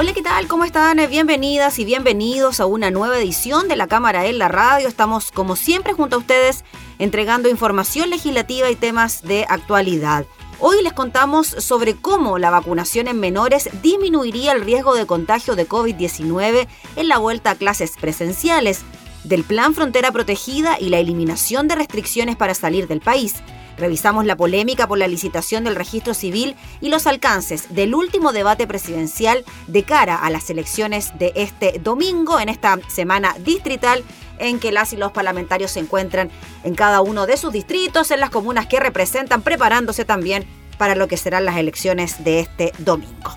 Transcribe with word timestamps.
Hola, 0.00 0.14
¿qué 0.14 0.22
tal? 0.22 0.48
¿Cómo 0.48 0.64
están? 0.64 0.96
Bienvenidas 1.10 1.78
y 1.78 1.84
bienvenidos 1.84 2.58
a 2.58 2.64
una 2.64 2.90
nueva 2.90 3.18
edición 3.18 3.68
de 3.68 3.76
la 3.76 3.86
Cámara 3.86 4.24
en 4.24 4.38
la 4.38 4.48
Radio. 4.48 4.88
Estamos, 4.88 5.30
como 5.30 5.56
siempre, 5.56 5.92
junto 5.92 6.16
a 6.16 6.20
ustedes 6.20 6.64
entregando 6.98 7.50
información 7.50 8.08
legislativa 8.08 8.70
y 8.70 8.76
temas 8.76 9.20
de 9.20 9.44
actualidad. 9.46 10.24
Hoy 10.58 10.82
les 10.82 10.94
contamos 10.94 11.48
sobre 11.48 11.96
cómo 11.96 12.38
la 12.38 12.48
vacunación 12.48 13.08
en 13.08 13.20
menores 13.20 13.68
disminuiría 13.82 14.52
el 14.52 14.64
riesgo 14.64 14.94
de 14.94 15.04
contagio 15.04 15.54
de 15.54 15.68
COVID-19 15.68 16.66
en 16.96 17.08
la 17.08 17.18
vuelta 17.18 17.50
a 17.50 17.56
clases 17.56 17.92
presenciales, 18.00 18.80
del 19.24 19.44
Plan 19.44 19.74
Frontera 19.74 20.12
Protegida 20.12 20.78
y 20.80 20.88
la 20.88 20.98
eliminación 20.98 21.68
de 21.68 21.74
restricciones 21.74 22.36
para 22.36 22.54
salir 22.54 22.88
del 22.88 23.02
país 23.02 23.34
Revisamos 23.78 24.24
la 24.24 24.36
polémica 24.36 24.86
por 24.86 24.98
la 24.98 25.08
licitación 25.08 25.64
del 25.64 25.76
registro 25.76 26.14
civil 26.14 26.56
y 26.80 26.88
los 26.88 27.06
alcances 27.06 27.74
del 27.74 27.94
último 27.94 28.32
debate 28.32 28.66
presidencial 28.66 29.44
de 29.66 29.82
cara 29.84 30.16
a 30.16 30.30
las 30.30 30.50
elecciones 30.50 31.16
de 31.18 31.32
este 31.34 31.78
domingo, 31.78 32.40
en 32.40 32.48
esta 32.48 32.78
semana 32.88 33.34
distrital 33.38 34.04
en 34.38 34.58
que 34.58 34.72
las 34.72 34.92
y 34.92 34.96
los 34.96 35.12
parlamentarios 35.12 35.70
se 35.70 35.80
encuentran 35.80 36.30
en 36.64 36.74
cada 36.74 37.02
uno 37.02 37.26
de 37.26 37.36
sus 37.36 37.52
distritos, 37.52 38.10
en 38.10 38.20
las 38.20 38.30
comunas 38.30 38.66
que 38.66 38.80
representan, 38.80 39.42
preparándose 39.42 40.04
también 40.04 40.46
para 40.78 40.94
lo 40.94 41.08
que 41.08 41.16
serán 41.16 41.44
las 41.44 41.58
elecciones 41.58 42.24
de 42.24 42.40
este 42.40 42.72
domingo. 42.78 43.34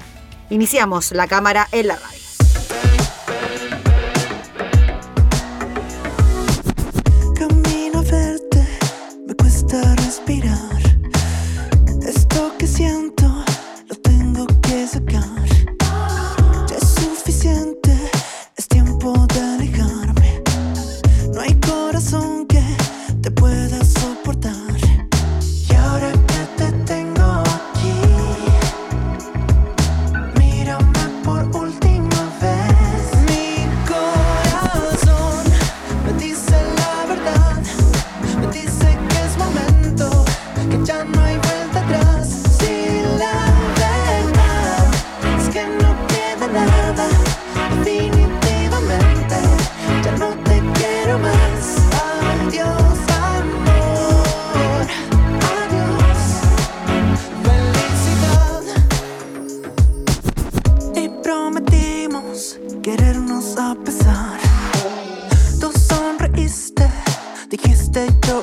Iniciamos 0.50 1.12
la 1.12 1.28
cámara 1.28 1.68
en 1.72 1.88
la 1.88 1.98
radio. 1.98 2.23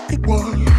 it 0.09 0.21
was. 0.27 0.70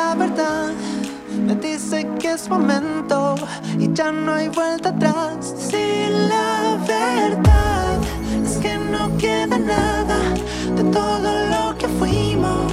la 0.00 0.14
verdad 0.14 0.72
me 1.46 1.54
dice 1.56 2.06
que 2.18 2.32
es 2.32 2.48
momento 2.48 3.34
y 3.78 3.92
ya 3.92 4.10
no 4.10 4.32
hay 4.32 4.48
vuelta 4.48 4.88
atrás. 4.90 5.54
Si 5.68 5.84
la 6.32 6.78
verdad 6.96 7.98
es 8.44 8.56
que 8.62 8.74
no 8.94 9.02
queda 9.18 9.58
nada 9.58 10.18
de 10.76 10.84
todo 10.98 11.28
lo 11.52 11.64
que 11.78 11.88
fuimos. 11.98 12.72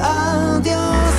Adiós. 0.00 1.11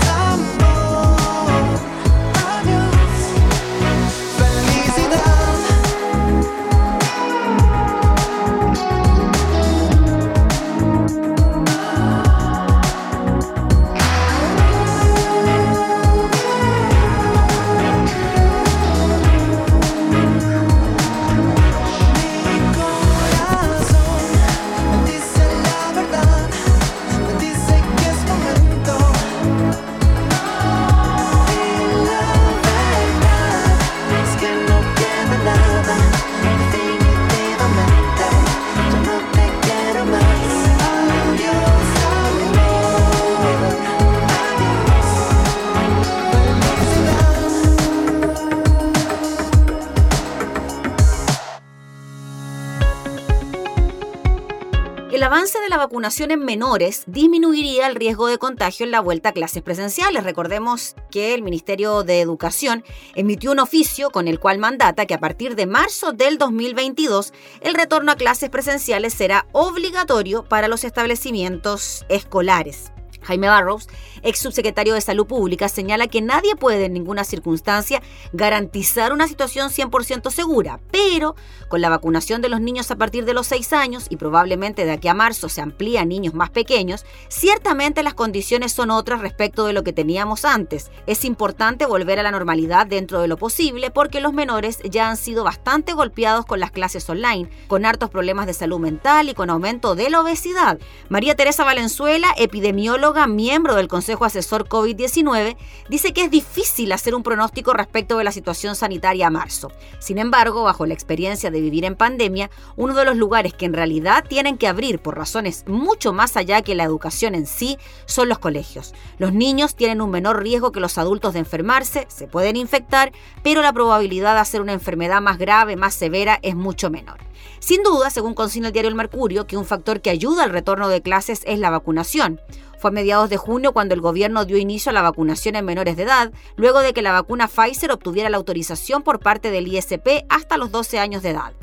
Vacunación 55.77 56.31
en 56.31 56.43
menores 56.43 57.03
disminuiría 57.05 57.85
el 57.85 57.93
riesgo 57.93 58.25
de 58.25 58.39
contagio 58.39 58.83
en 58.83 58.91
la 58.91 58.99
vuelta 58.99 59.29
a 59.29 59.31
clases 59.33 59.61
presenciales. 59.61 60.23
Recordemos 60.23 60.95
que 61.11 61.35
el 61.35 61.43
Ministerio 61.43 62.01
de 62.01 62.19
Educación 62.19 62.83
emitió 63.13 63.51
un 63.51 63.59
oficio 63.59 64.09
con 64.09 64.27
el 64.27 64.39
cual 64.39 64.57
mandata 64.57 65.05
que 65.05 65.13
a 65.13 65.19
partir 65.19 65.55
de 65.55 65.67
marzo 65.67 66.13
del 66.13 66.39
2022 66.39 67.31
el 67.61 67.75
retorno 67.75 68.11
a 68.11 68.15
clases 68.15 68.49
presenciales 68.49 69.13
será 69.13 69.45
obligatorio 69.51 70.45
para 70.45 70.67
los 70.67 70.83
establecimientos 70.83 72.05
escolares. 72.09 72.92
Jaime 73.23 73.47
Barrows, 73.47 73.87
ex 74.21 74.39
subsecretario 74.39 74.93
de 74.93 75.01
Salud 75.01 75.25
Pública, 75.25 75.69
señala 75.69 76.07
que 76.07 76.21
nadie 76.21 76.55
puede 76.55 76.85
en 76.85 76.93
ninguna 76.93 77.23
circunstancia 77.23 78.01
garantizar 78.31 79.13
una 79.13 79.27
situación 79.27 79.69
100% 79.69 80.31
segura, 80.31 80.79
pero 80.91 81.35
con 81.67 81.81
la 81.81 81.89
vacunación 81.89 82.41
de 82.41 82.49
los 82.49 82.61
niños 82.61 82.91
a 82.91 82.95
partir 82.95 83.25
de 83.25 83.33
los 83.33 83.47
6 83.47 83.73
años 83.73 84.05
y 84.09 84.17
probablemente 84.17 84.85
de 84.85 84.91
aquí 84.91 85.07
a 85.07 85.13
marzo 85.13 85.49
se 85.49 85.61
amplía 85.61 86.01
a 86.01 86.05
niños 86.05 86.33
más 86.33 86.49
pequeños, 86.49 87.05
ciertamente 87.29 88.03
las 88.03 88.13
condiciones 88.13 88.71
son 88.71 88.91
otras 88.91 89.21
respecto 89.21 89.65
de 89.65 89.73
lo 89.73 89.83
que 89.83 89.93
teníamos 89.93 90.45
antes. 90.45 90.91
Es 91.07 91.25
importante 91.25 91.85
volver 91.85 92.19
a 92.19 92.23
la 92.23 92.31
normalidad 92.31 92.87
dentro 92.87 93.21
de 93.21 93.27
lo 93.27 93.37
posible 93.37 93.91
porque 93.91 94.21
los 94.21 94.33
menores 94.33 94.79
ya 94.83 95.09
han 95.09 95.17
sido 95.17 95.43
bastante 95.43 95.93
golpeados 95.93 96.45
con 96.45 96.59
las 96.59 96.71
clases 96.71 97.09
online, 97.09 97.49
con 97.67 97.85
hartos 97.85 98.09
problemas 98.09 98.45
de 98.45 98.53
salud 98.53 98.79
mental 98.79 99.29
y 99.29 99.33
con 99.33 99.49
aumento 99.49 99.95
de 99.95 100.09
la 100.09 100.21
obesidad. 100.21 100.79
María 101.09 101.35
Teresa 101.35 101.63
Valenzuela, 101.63 102.33
epidemióloga, 102.37 103.12
miembro 103.27 103.75
del 103.75 103.87
Consejo 103.87 104.25
Asesor 104.25 104.67
COVID-19, 104.67 105.55
dice 105.89 106.13
que 106.13 106.23
es 106.23 106.31
difícil 106.31 106.91
hacer 106.91 107.15
un 107.15 107.23
pronóstico 107.23 107.73
respecto 107.73 108.17
de 108.17 108.23
la 108.23 108.31
situación 108.31 108.75
sanitaria 108.75 109.27
a 109.27 109.29
marzo. 109.29 109.71
Sin 109.99 110.17
embargo, 110.17 110.63
bajo 110.63 110.85
la 110.85 110.93
experiencia 110.93 111.51
de 111.51 111.61
vivir 111.61 111.85
en 111.85 111.95
pandemia, 111.95 112.49
uno 112.75 112.93
de 112.93 113.05
los 113.05 113.15
lugares 113.15 113.53
que 113.53 113.65
en 113.65 113.73
realidad 113.73 114.25
tienen 114.27 114.57
que 114.57 114.67
abrir 114.67 114.99
por 114.99 115.15
razones 115.15 115.63
mucho 115.67 116.11
más 116.11 116.35
allá 116.35 116.61
que 116.61 116.75
la 116.75 116.83
educación 116.83 117.35
en 117.35 117.45
sí 117.45 117.77
son 118.05 118.29
los 118.29 118.39
colegios. 118.39 118.93
Los 119.19 119.31
niños 119.33 119.75
tienen 119.75 120.01
un 120.01 120.09
menor 120.09 120.41
riesgo 120.41 120.71
que 120.71 120.79
los 120.79 120.97
adultos 120.97 121.33
de 121.33 121.39
enfermarse, 121.39 122.05
se 122.09 122.27
pueden 122.27 122.55
infectar, 122.55 123.11
pero 123.43 123.61
la 123.61 123.73
probabilidad 123.73 124.33
de 124.33 124.41
hacer 124.41 124.61
una 124.61 124.73
enfermedad 124.73 125.21
más 125.21 125.37
grave, 125.37 125.75
más 125.75 125.93
severa, 125.93 126.39
es 126.41 126.55
mucho 126.55 126.89
menor. 126.89 127.19
Sin 127.59 127.83
duda, 127.83 128.09
según 128.09 128.33
consigna 128.33 128.67
el 128.67 128.73
diario 128.73 128.89
El 128.89 128.95
Mercurio, 128.95 129.47
que 129.47 129.57
un 129.57 129.65
factor 129.65 130.01
que 130.01 130.09
ayuda 130.09 130.43
al 130.43 130.49
retorno 130.49 130.89
de 130.89 131.01
clases 131.01 131.41
es 131.45 131.59
la 131.59 131.69
vacunación. 131.69 132.41
Fue 132.79 132.89
a 132.89 132.93
mediados 132.93 133.29
de 133.29 133.37
junio 133.37 133.71
cuando 133.71 133.93
el 133.93 134.01
gobierno 134.01 134.43
dio 134.43 134.57
inicio 134.57 134.89
a 134.89 134.93
la 134.93 135.01
vacunación 135.01 135.55
en 135.55 135.63
menores 135.63 135.95
de 135.95 136.03
edad, 136.03 136.33
luego 136.57 136.79
de 136.79 136.93
que 136.93 137.01
la 137.01 137.13
vacuna 137.13 137.47
Pfizer 137.47 137.91
obtuviera 137.91 138.29
la 138.29 138.37
autorización 138.37 139.03
por 139.03 139.19
parte 139.19 139.51
del 139.51 139.67
ISP 139.67 140.25
hasta 140.27 140.57
los 140.57 140.71
12 140.71 140.99
años 140.99 141.23
de 141.23 141.29
edad. 141.29 141.53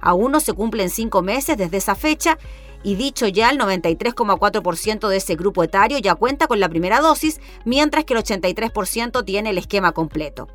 Aún 0.00 0.30
no 0.30 0.40
se 0.40 0.52
cumplen 0.52 0.90
cinco 0.90 1.22
meses 1.22 1.56
desde 1.56 1.78
esa 1.78 1.96
fecha 1.96 2.38
y 2.84 2.94
dicho 2.94 3.26
ya, 3.26 3.50
el 3.50 3.58
93,4% 3.58 5.08
de 5.08 5.16
ese 5.16 5.34
grupo 5.34 5.64
etario 5.64 5.98
ya 5.98 6.14
cuenta 6.14 6.46
con 6.46 6.60
la 6.60 6.68
primera 6.68 7.00
dosis, 7.00 7.40
mientras 7.64 8.04
que 8.04 8.14
el 8.14 8.20
83% 8.20 9.24
tiene 9.24 9.50
el 9.50 9.58
esquema 9.58 9.90
completo 9.90 10.46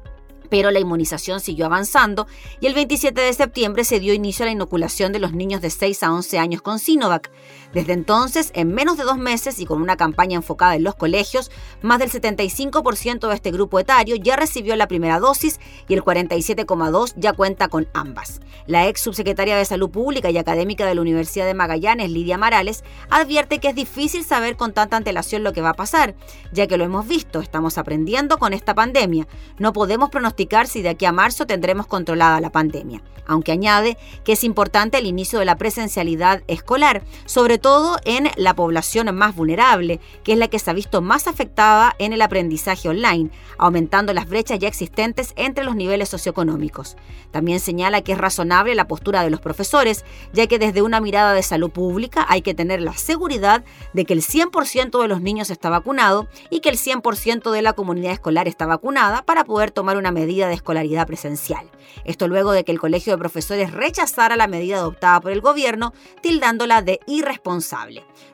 pero 0.53 0.69
la 0.69 0.79
inmunización 0.79 1.39
siguió 1.39 1.65
avanzando 1.65 2.27
y 2.59 2.67
el 2.67 2.75
27 2.75 3.19
de 3.19 3.33
septiembre 3.33 3.83
se 3.83 3.99
dio 3.99 4.13
inicio 4.13 4.43
a 4.43 4.45
la 4.45 4.51
inoculación 4.51 5.11
de 5.11 5.17
los 5.17 5.33
niños 5.33 5.61
de 5.61 5.71
6 5.71 6.03
a 6.03 6.13
11 6.13 6.37
años 6.37 6.61
con 6.61 6.77
Sinovac. 6.77 7.31
Desde 7.73 7.93
entonces, 7.93 8.51
en 8.53 8.71
menos 8.73 8.97
de 8.97 9.03
dos 9.03 9.17
meses 9.17 9.59
y 9.59 9.65
con 9.65 9.81
una 9.81 9.97
campaña 9.97 10.35
enfocada 10.35 10.75
en 10.75 10.83
los 10.83 10.93
colegios, 10.93 11.49
más 11.81 11.97
del 11.97 12.11
75% 12.11 13.27
de 13.27 13.35
este 13.35 13.51
grupo 13.51 13.79
etario 13.79 14.15
ya 14.15 14.35
recibió 14.35 14.75
la 14.75 14.87
primera 14.87 15.19
dosis 15.19 15.59
y 15.87 15.95
el 15.95 16.03
47,2% 16.03 17.13
ya 17.17 17.33
cuenta 17.33 17.69
con 17.69 17.87
ambas. 17.93 18.41
La 18.67 18.87
ex 18.87 19.01
subsecretaria 19.01 19.57
de 19.57 19.65
Salud 19.65 19.89
Pública 19.89 20.29
y 20.29 20.37
académica 20.37 20.85
de 20.85 20.95
la 20.95 21.01
Universidad 21.01 21.47
de 21.47 21.55
Magallanes, 21.55 22.11
Lidia 22.11 22.37
Morales, 22.37 22.83
advierte 23.09 23.59
que 23.59 23.69
es 23.69 23.75
difícil 23.75 24.23
saber 24.23 24.55
con 24.55 24.73
tanta 24.73 24.95
antelación 24.95 25.43
lo 25.43 25.51
que 25.51 25.61
va 25.61 25.69
a 25.69 25.73
pasar, 25.73 26.15
ya 26.51 26.67
que 26.67 26.77
lo 26.77 26.83
hemos 26.83 27.07
visto, 27.07 27.39
estamos 27.39 27.79
aprendiendo 27.79 28.37
con 28.37 28.53
esta 28.53 28.75
pandemia. 28.75 29.27
No 29.57 29.73
podemos 29.73 30.11
pronosticar 30.11 30.67
si 30.67 30.83
de 30.83 30.89
aquí 30.89 31.05
a 31.05 31.11
marzo 31.11 31.47
tendremos 31.47 31.87
controlada 31.87 32.39
la 32.39 32.51
pandemia, 32.51 33.01
aunque 33.25 33.51
añade 33.51 33.97
que 34.23 34.33
es 34.33 34.43
importante 34.43 34.99
el 34.99 35.07
inicio 35.07 35.39
de 35.39 35.45
la 35.45 35.57
presencialidad 35.57 36.43
escolar, 36.47 37.03
sobre 37.25 37.57
todo 37.63 37.97
en 38.03 38.29
la 38.35 38.53
población 38.55 39.15
más 39.15 39.33
vulnerable, 39.35 40.01
que 40.25 40.33
es 40.33 40.37
la 40.37 40.49
que 40.49 40.59
se 40.59 40.69
ha 40.69 40.73
visto 40.73 41.01
más 41.01 41.27
afectada 41.27 41.95
en 41.97 42.11
el 42.11 42.21
aprendizaje 42.21 42.89
online, 42.89 43.31
aumentando 43.57 44.13
las 44.13 44.27
brechas 44.27 44.59
ya 44.59 44.67
existentes 44.67 45.31
entre 45.37 45.63
los 45.63 45.73
niveles 45.73 46.09
socioeconómicos. 46.09 46.97
También 47.31 47.61
señala 47.61 48.01
que 48.01 48.11
es 48.11 48.17
razonable 48.17 48.75
la 48.75 48.85
postura 48.85 49.23
de 49.23 49.29
los 49.29 49.39
profesores, 49.39 50.03
ya 50.33 50.45
que 50.45 50.59
desde 50.59 50.81
una 50.81 50.99
mirada 50.99 51.33
de 51.33 51.41
salud 51.41 51.71
pública 51.71 52.25
hay 52.27 52.41
que 52.41 52.53
tener 52.53 52.81
la 52.81 52.93
seguridad 52.93 53.63
de 53.93 54.03
que 54.03 54.13
el 54.13 54.21
100% 54.21 55.01
de 55.01 55.07
los 55.07 55.21
niños 55.21 55.49
está 55.49 55.69
vacunado 55.69 56.27
y 56.49 56.59
que 56.59 56.67
el 56.67 56.77
100% 56.77 57.49
de 57.49 57.61
la 57.61 57.71
comunidad 57.71 58.11
escolar 58.11 58.49
está 58.49 58.65
vacunada 58.65 59.23
para 59.23 59.45
poder 59.45 59.71
tomar 59.71 59.95
una 59.95 60.11
medida 60.11 60.49
de 60.49 60.55
escolaridad 60.55 61.07
presencial. 61.07 61.71
Esto 62.03 62.27
luego 62.27 62.51
de 62.51 62.65
que 62.65 62.73
el 62.73 62.79
Colegio 62.79 63.13
de 63.13 63.19
Profesores 63.19 63.71
rechazara 63.71 64.35
la 64.35 64.47
medida 64.47 64.77
adoptada 64.77 65.21
por 65.21 65.31
el 65.31 65.39
gobierno, 65.39 65.93
tildándola 66.21 66.81
de 66.81 66.99
irresponsable 67.07 67.52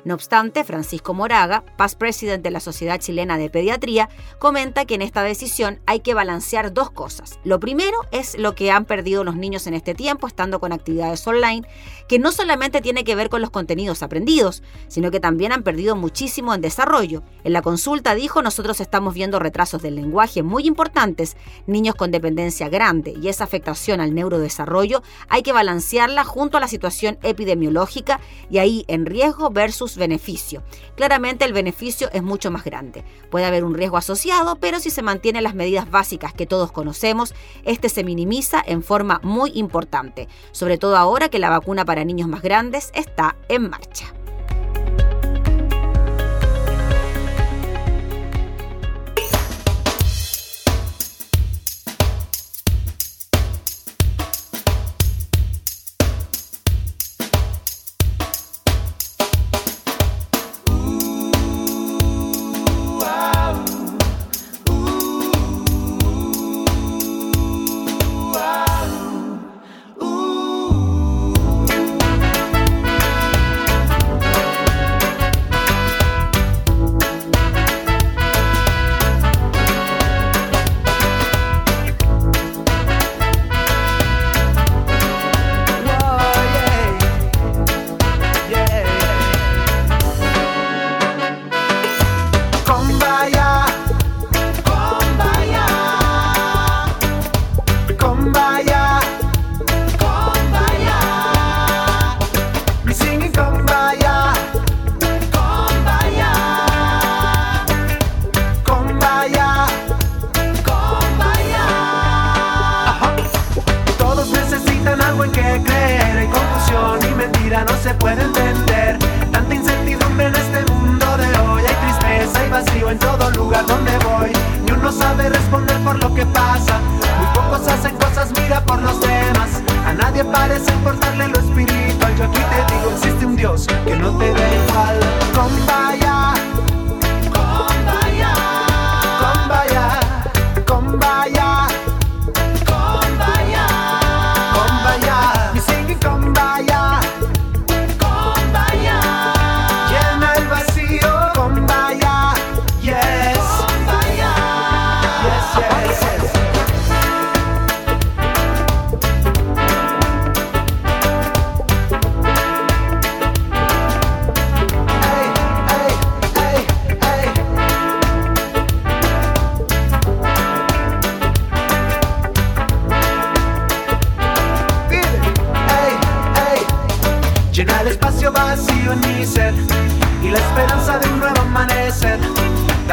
no 0.05 0.13
obstante, 0.13 0.63
Francisco 0.63 1.13
Moraga, 1.13 1.63
past 1.77 1.97
presidente 1.97 2.49
de 2.49 2.51
la 2.51 2.59
Sociedad 2.59 2.99
Chilena 2.99 3.37
de 3.37 3.49
Pediatría, 3.49 4.09
comenta 4.39 4.85
que 4.85 4.95
en 4.95 5.01
esta 5.01 5.23
decisión 5.23 5.79
hay 5.85 5.99
que 5.99 6.13
balancear 6.13 6.73
dos 6.73 6.89
cosas. 6.91 7.39
Lo 7.43 7.59
primero 7.59 7.97
es 8.11 8.37
lo 8.37 8.55
que 8.55 8.71
han 8.71 8.85
perdido 8.85 9.23
los 9.23 9.35
niños 9.35 9.67
en 9.67 9.73
este 9.73 9.95
tiempo 9.95 10.27
estando 10.27 10.59
con 10.59 10.71
actividades 10.71 11.25
online, 11.27 11.67
que 12.07 12.19
no 12.19 12.31
solamente 12.31 12.81
tiene 12.81 13.03
que 13.03 13.15
ver 13.15 13.29
con 13.29 13.41
los 13.41 13.49
contenidos 13.49 14.01
aprendidos, 14.03 14.63
sino 14.87 15.11
que 15.11 15.19
también 15.19 15.51
han 15.51 15.63
perdido 15.63 15.95
muchísimo 15.95 16.53
en 16.53 16.61
desarrollo. 16.61 17.23
En 17.43 17.53
la 17.53 17.61
consulta 17.61 18.15
dijo, 18.15 18.41
nosotros 18.41 18.79
estamos 18.79 19.13
viendo 19.13 19.39
retrasos 19.39 19.81
del 19.81 19.95
lenguaje 19.95 20.43
muy 20.43 20.65
importantes, 20.65 21.35
niños 21.67 21.95
con 21.95 22.11
dependencia 22.11 22.69
grande 22.69 23.13
y 23.21 23.27
esa 23.27 23.43
afectación 23.43 24.01
al 24.01 24.13
neurodesarrollo 24.13 25.03
hay 25.27 25.43
que 25.43 25.53
balancearla 25.53 26.23
junto 26.23 26.57
a 26.57 26.59
la 26.59 26.67
situación 26.67 27.17
epidemiológica 27.21 28.19
y 28.49 28.59
ahí 28.59 28.85
en 28.87 29.05
riesgo 29.09 29.49
versus 29.49 29.97
beneficio. 29.97 30.63
Claramente 30.95 31.45
el 31.45 31.53
beneficio 31.53 32.09
es 32.13 32.23
mucho 32.23 32.51
más 32.51 32.63
grande. 32.63 33.03
Puede 33.29 33.45
haber 33.45 33.63
un 33.63 33.73
riesgo 33.73 33.97
asociado, 33.97 34.55
pero 34.57 34.79
si 34.79 34.89
se 34.89 35.01
mantienen 35.01 35.43
las 35.43 35.55
medidas 35.55 35.89
básicas 35.89 36.33
que 36.33 36.45
todos 36.45 36.71
conocemos, 36.71 37.33
este 37.63 37.89
se 37.89 38.03
minimiza 38.03 38.63
en 38.65 38.83
forma 38.83 39.19
muy 39.23 39.51
importante, 39.55 40.27
sobre 40.51 40.77
todo 40.77 40.97
ahora 40.97 41.29
que 41.29 41.39
la 41.39 41.49
vacuna 41.49 41.85
para 41.85 42.05
niños 42.05 42.27
más 42.27 42.41
grandes 42.41 42.91
está 42.93 43.35
en 43.49 43.69
marcha. 43.69 44.13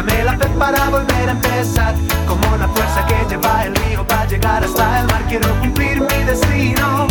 Dame 0.06 0.24
la 0.24 0.36
fe 0.38 0.46
para 0.58 0.88
volver 0.88 1.28
a 1.28 1.32
empezar, 1.32 1.94
como 2.28 2.56
la 2.56 2.68
fuerza 2.68 3.04
que 3.06 3.28
lleva 3.28 3.64
el 3.64 3.74
río 3.74 4.06
para 4.06 4.26
llegar 4.26 4.62
hasta 4.62 5.00
el 5.00 5.06
mar. 5.06 5.22
Quiero 5.28 5.48
cumplir 5.60 6.00
mi 6.00 6.24
destino, 6.24 7.08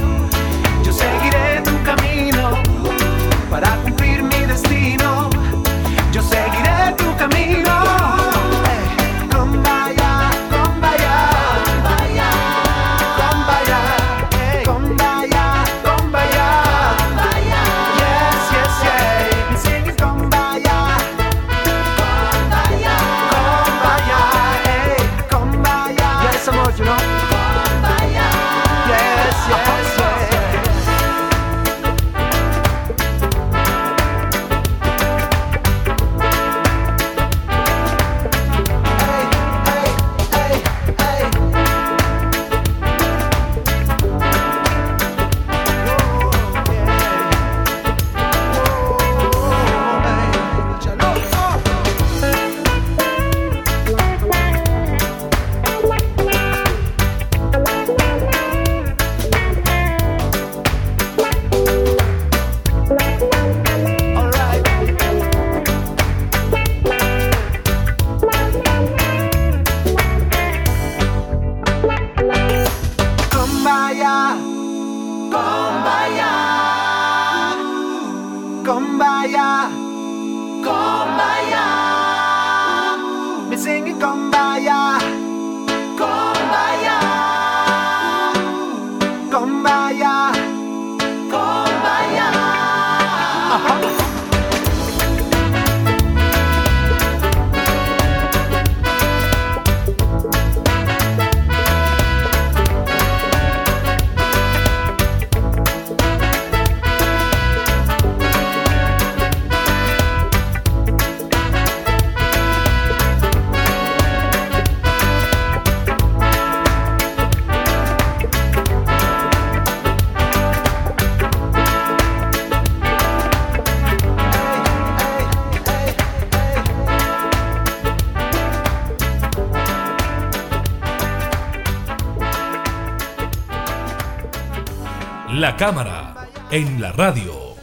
Cámara 135.58 136.28
en 136.52 136.82
la 136.82 136.92
radio. 136.92 137.56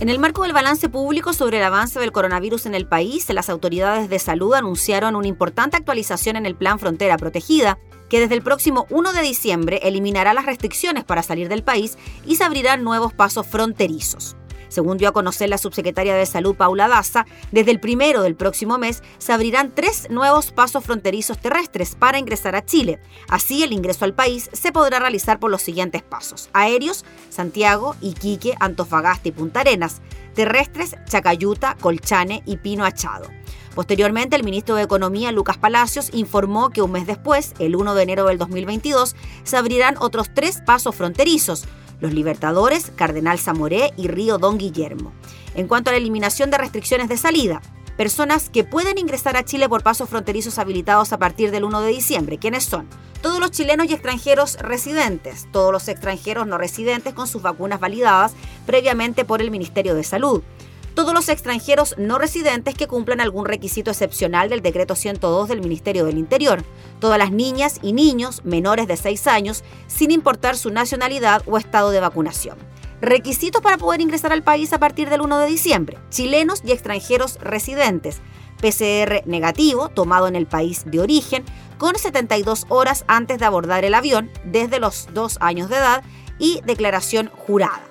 En 0.00 0.08
el 0.08 0.18
marco 0.18 0.42
del 0.42 0.52
balance 0.52 0.88
público 0.88 1.32
sobre 1.32 1.58
el 1.58 1.62
avance 1.62 2.00
del 2.00 2.10
coronavirus 2.10 2.66
en 2.66 2.74
el 2.74 2.88
país, 2.88 3.28
las 3.32 3.48
autoridades 3.48 4.08
de 4.08 4.18
salud 4.18 4.54
anunciaron 4.54 5.14
una 5.14 5.28
importante 5.28 5.76
actualización 5.76 6.34
en 6.34 6.44
el 6.44 6.56
Plan 6.56 6.80
Frontera 6.80 7.16
Protegida, 7.18 7.78
que 8.10 8.18
desde 8.18 8.34
el 8.34 8.42
próximo 8.42 8.86
1 8.90 9.12
de 9.12 9.22
diciembre 9.22 9.78
eliminará 9.84 10.34
las 10.34 10.46
restricciones 10.46 11.04
para 11.04 11.22
salir 11.22 11.48
del 11.48 11.62
país 11.62 11.98
y 12.26 12.34
se 12.34 12.42
abrirán 12.42 12.82
nuevos 12.82 13.14
pasos 13.14 13.46
fronterizos. 13.46 14.34
Según 14.68 14.98
dio 14.98 15.08
a 15.08 15.12
conocer 15.12 15.48
la 15.48 15.58
subsecretaria 15.58 16.14
de 16.14 16.26
Salud 16.26 16.54
Paula 16.54 16.88
Daza, 16.88 17.26
desde 17.52 17.70
el 17.70 17.80
primero 17.80 18.22
del 18.22 18.36
próximo 18.36 18.78
mes 18.78 19.02
se 19.18 19.32
abrirán 19.32 19.74
tres 19.74 20.08
nuevos 20.10 20.52
pasos 20.52 20.84
fronterizos 20.84 21.38
terrestres 21.38 21.94
para 21.94 22.18
ingresar 22.18 22.56
a 22.56 22.64
Chile. 22.64 23.00
Así, 23.28 23.62
el 23.62 23.72
ingreso 23.72 24.04
al 24.04 24.14
país 24.14 24.50
se 24.52 24.72
podrá 24.72 24.98
realizar 24.98 25.38
por 25.38 25.50
los 25.50 25.62
siguientes 25.62 26.02
pasos: 26.02 26.50
aéreos, 26.52 27.04
Santiago, 27.30 27.96
Iquique, 28.00 28.54
Antofagasta 28.60 29.28
y 29.28 29.32
Punta 29.32 29.60
Arenas, 29.60 30.00
terrestres, 30.34 30.96
Chacayuta, 31.08 31.76
Colchane 31.80 32.42
y 32.46 32.56
Pino 32.58 32.84
Achado. 32.84 33.28
Posteriormente, 33.74 34.36
el 34.36 34.42
ministro 34.42 34.74
de 34.74 34.84
Economía, 34.84 35.32
Lucas 35.32 35.58
Palacios, 35.58 36.08
informó 36.14 36.70
que 36.70 36.80
un 36.80 36.92
mes 36.92 37.06
después, 37.06 37.52
el 37.58 37.76
1 37.76 37.94
de 37.94 38.02
enero 38.02 38.24
del 38.24 38.38
2022, 38.38 39.14
se 39.44 39.56
abrirán 39.58 39.96
otros 39.98 40.30
tres 40.32 40.62
pasos 40.64 40.94
fronterizos, 40.94 41.66
los 42.00 42.12
Libertadores, 42.12 42.92
Cardenal 42.94 43.38
Zamoré 43.38 43.92
y 43.96 44.08
Río 44.08 44.38
Don 44.38 44.58
Guillermo. 44.58 45.12
En 45.54 45.68
cuanto 45.68 45.90
a 45.90 45.92
la 45.92 45.98
eliminación 45.98 46.50
de 46.50 46.58
restricciones 46.58 47.08
de 47.08 47.16
salida, 47.16 47.62
personas 47.96 48.50
que 48.50 48.64
pueden 48.64 48.98
ingresar 48.98 49.36
a 49.36 49.44
Chile 49.44 49.68
por 49.68 49.82
pasos 49.82 50.08
fronterizos 50.08 50.58
habilitados 50.58 51.12
a 51.12 51.18
partir 51.18 51.50
del 51.50 51.64
1 51.64 51.80
de 51.80 51.88
diciembre. 51.88 52.38
¿Quiénes 52.38 52.64
son? 52.64 52.86
Todos 53.22 53.40
los 53.40 53.50
chilenos 53.50 53.88
y 53.88 53.94
extranjeros 53.94 54.56
residentes, 54.58 55.48
todos 55.50 55.72
los 55.72 55.88
extranjeros 55.88 56.46
no 56.46 56.58
residentes 56.58 57.14
con 57.14 57.26
sus 57.26 57.42
vacunas 57.42 57.80
validadas 57.80 58.34
previamente 58.66 59.24
por 59.24 59.40
el 59.40 59.50
Ministerio 59.50 59.94
de 59.94 60.04
Salud, 60.04 60.42
todos 60.96 61.12
los 61.12 61.28
extranjeros 61.28 61.94
no 61.98 62.18
residentes 62.18 62.74
que 62.74 62.88
cumplan 62.88 63.20
algún 63.20 63.44
requisito 63.44 63.90
excepcional 63.90 64.48
del 64.48 64.62
decreto 64.62 64.96
102 64.96 65.46
del 65.46 65.60
Ministerio 65.60 66.06
del 66.06 66.16
Interior, 66.16 66.64
todas 67.00 67.18
las 67.18 67.30
niñas 67.30 67.78
y 67.82 67.92
niños 67.92 68.40
menores 68.46 68.88
de 68.88 68.96
6 68.96 69.26
años, 69.26 69.62
sin 69.88 70.10
importar 70.10 70.56
su 70.56 70.70
nacionalidad 70.70 71.42
o 71.44 71.58
estado 71.58 71.90
de 71.90 72.00
vacunación. 72.00 72.56
Requisitos 73.02 73.60
para 73.60 73.76
poder 73.76 74.00
ingresar 74.00 74.32
al 74.32 74.42
país 74.42 74.72
a 74.72 74.78
partir 74.78 75.10
del 75.10 75.20
1 75.20 75.38
de 75.38 75.46
diciembre. 75.46 75.98
Chilenos 76.08 76.62
y 76.64 76.72
extranjeros 76.72 77.38
residentes. 77.42 78.22
PCR 78.62 79.20
negativo 79.26 79.90
tomado 79.90 80.28
en 80.28 80.34
el 80.34 80.46
país 80.46 80.84
de 80.86 81.00
origen 81.00 81.44
con 81.76 81.94
72 81.94 82.64
horas 82.70 83.04
antes 83.06 83.38
de 83.38 83.44
abordar 83.44 83.84
el 83.84 83.92
avión 83.92 84.30
desde 84.44 84.80
los 84.80 85.08
2 85.12 85.36
años 85.42 85.68
de 85.68 85.76
edad 85.76 86.02
y 86.38 86.62
declaración 86.64 87.30
jurada. 87.36 87.82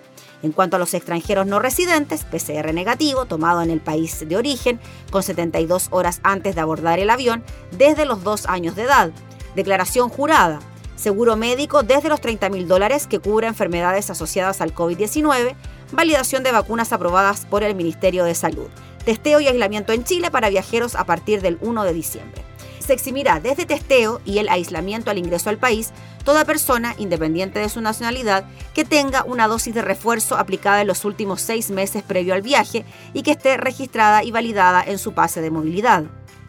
En 0.44 0.52
cuanto 0.52 0.76
a 0.76 0.80
los 0.80 0.94
extranjeros 0.94 1.48
no 1.48 1.60
residentes, 1.60 2.24
PCR 2.24 2.74
negativo, 2.74 3.26
tomado 3.26 3.62
en 3.62 3.72
el 3.72 3.82
país 3.82 4.28
de 4.28 4.38
origen, 4.38 4.80
con 5.12 5.24
72 5.24 5.88
horas 5.92 6.20
antes 6.24 6.56
de 6.56 6.62
abordar 6.62 7.00
el 7.00 7.10
avión, 7.10 7.44
desde 7.72 8.06
los 8.06 8.24
dos 8.24 8.46
años 8.46 8.76
de 8.76 8.84
edad. 8.84 9.12
Declaración 9.56 10.10
jurada. 10.10 10.60
Seguro 10.96 11.36
médico 11.36 11.84
desde 11.84 12.10
los 12.10 12.22
30 12.22 12.50
mil 12.50 12.68
dólares 12.68 13.08
que 13.08 13.20
cubre 13.20 13.48
enfermedades 13.48 14.10
asociadas 14.10 14.62
al 14.62 14.74
COVID-19. 14.74 15.56
Validación 15.92 16.44
de 16.44 16.52
vacunas 16.52 16.94
aprobadas 16.94 17.46
por 17.46 17.64
el 17.64 17.76
Ministerio 17.76 18.24
de 18.24 18.36
Salud. 18.36 18.68
Testeo 19.04 19.40
y 19.40 19.48
aislamiento 19.48 19.94
en 19.94 20.04
Chile 20.04 20.32
para 20.32 20.50
viajeros 20.50 20.96
a 20.96 21.06
partir 21.06 21.42
del 21.42 21.58
1 21.62 21.84
de 21.84 21.94
diciembre 21.94 22.45
se 22.86 22.94
eximirá 22.94 23.40
desde 23.40 23.66
testeo 23.66 24.22
y 24.26 24.38
el 24.38 24.50
aislamiento 24.50 25.12
al 25.12 25.18
ingreso 25.18 25.50
al 25.50 25.58
país 25.58 25.92
toda 26.24 26.46
persona, 26.46 26.96
independiente 26.98 27.60
de 27.60 27.70
su 27.70 27.82
nacionalidad, 27.82 28.46
que 28.74 28.84
tenga 28.84 29.24
una 29.24 29.48
dosis 29.48 29.74
de 29.74 29.82
refuerzo 29.82 30.38
aplicada 30.38 30.82
en 30.82 30.88
los 30.88 31.06
últimos 31.06 31.42
seis 31.42 31.70
meses 31.70 32.04
previo 32.04 32.34
al 32.34 32.42
viaje 32.42 32.84
y 33.14 33.22
que 33.22 33.32
esté 33.32 33.58
registrada 33.58 34.24
y 34.24 34.32
validada 34.32 34.84
en 34.84 34.98
su 34.98 35.14
pase 35.14 35.42
de 35.42 35.52
movilidad. 35.52 36.06